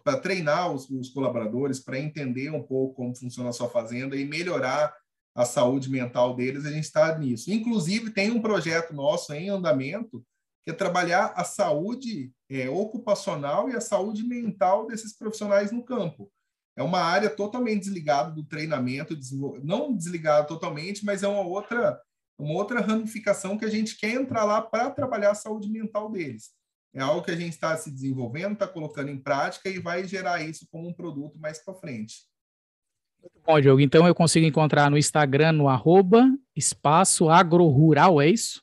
[0.01, 4.25] para treinar os, os colaboradores, para entender um pouco como funciona a sua fazenda e
[4.25, 4.91] melhorar
[5.33, 7.51] a saúde mental deles, a gente está nisso.
[7.51, 10.25] Inclusive, tem um projeto nosso em andamento
[10.63, 16.31] que é trabalhar a saúde é, ocupacional e a saúde mental desses profissionais no campo.
[16.75, 19.17] É uma área totalmente desligada do treinamento,
[19.63, 21.99] não desligada totalmente, mas é uma outra
[22.37, 26.49] uma outra ramificação que a gente quer entrar lá para trabalhar a saúde mental deles.
[26.93, 30.41] É algo que a gente está se desenvolvendo, está colocando em prática e vai gerar
[30.41, 32.25] isso como um produto mais para frente.
[33.21, 33.81] Muito bom, Diogo.
[33.81, 38.61] Então eu consigo encontrar no Instagram, no arroba espaço agrorural, é isso?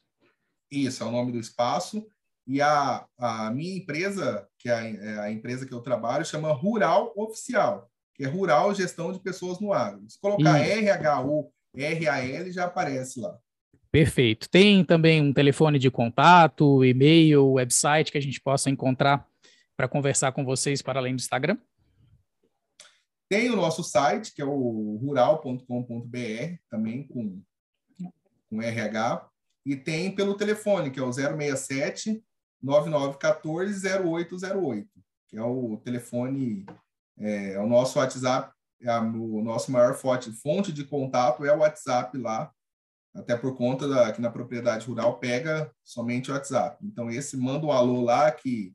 [0.70, 2.06] Isso, é o nome do espaço.
[2.46, 6.52] E a, a minha empresa, que é a, é a empresa que eu trabalho, chama
[6.52, 10.08] Rural Oficial, que é Rural Gestão de Pessoas no Agro.
[10.08, 13.38] Se colocar R-H-U-R-A-L, já aparece lá.
[13.90, 14.48] Perfeito.
[14.48, 19.26] Tem também um telefone de contato, e-mail, website que a gente possa encontrar
[19.76, 21.56] para conversar com vocês para além do Instagram?
[23.28, 27.42] Tem o nosso site, que é o rural.com.br, também com,
[28.48, 29.28] com RH,
[29.66, 32.24] e tem pelo telefone, que é o 067
[32.62, 34.88] 9914 0808,
[35.28, 36.64] que é o telefone,
[37.18, 41.54] é, é o nosso WhatsApp, é a, o nosso maior fonte, fonte de contato é
[41.54, 42.50] o WhatsApp lá,
[43.14, 46.78] até por conta da, que na propriedade rural pega somente o WhatsApp.
[46.84, 48.74] Então, esse manda um alô lá que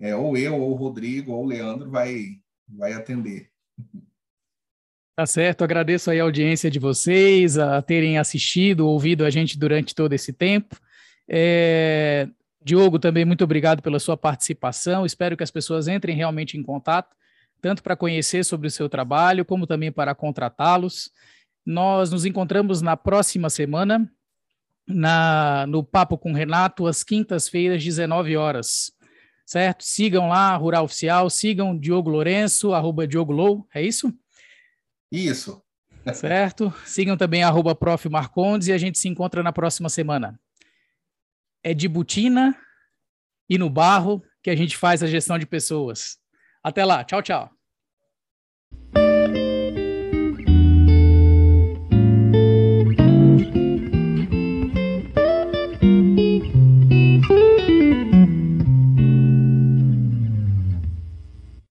[0.00, 3.50] é, ou eu, ou o Rodrigo, ou o Leandro vai, vai atender.
[5.20, 9.94] Tá certo, agradeço aí a audiência de vocês, a terem assistido, ouvido a gente durante
[9.94, 10.80] todo esse tempo.
[11.28, 12.26] É...
[12.64, 15.04] Diogo, também muito obrigado pela sua participação.
[15.04, 17.14] Espero que as pessoas entrem realmente em contato,
[17.60, 21.10] tanto para conhecer sobre o seu trabalho, como também para contratá-los.
[21.66, 24.10] Nós nos encontramos na próxima semana,
[24.88, 28.90] na, no Papo com Renato, às quintas-feiras, 19 horas.
[29.44, 29.84] Certo?
[29.84, 34.10] Sigam lá, Rural Oficial, sigam Diogo Lourenço, arroba Diogo Lou, é isso?
[35.10, 35.62] Isso.
[36.14, 36.72] Certo?
[36.84, 38.08] Sigam também arroba Prof.
[38.08, 40.40] Marcondes e a gente se encontra na próxima semana.
[41.62, 42.56] É de botina
[43.48, 46.18] e no barro que a gente faz a gestão de pessoas.
[46.62, 47.04] Até lá.
[47.04, 47.50] Tchau, tchau.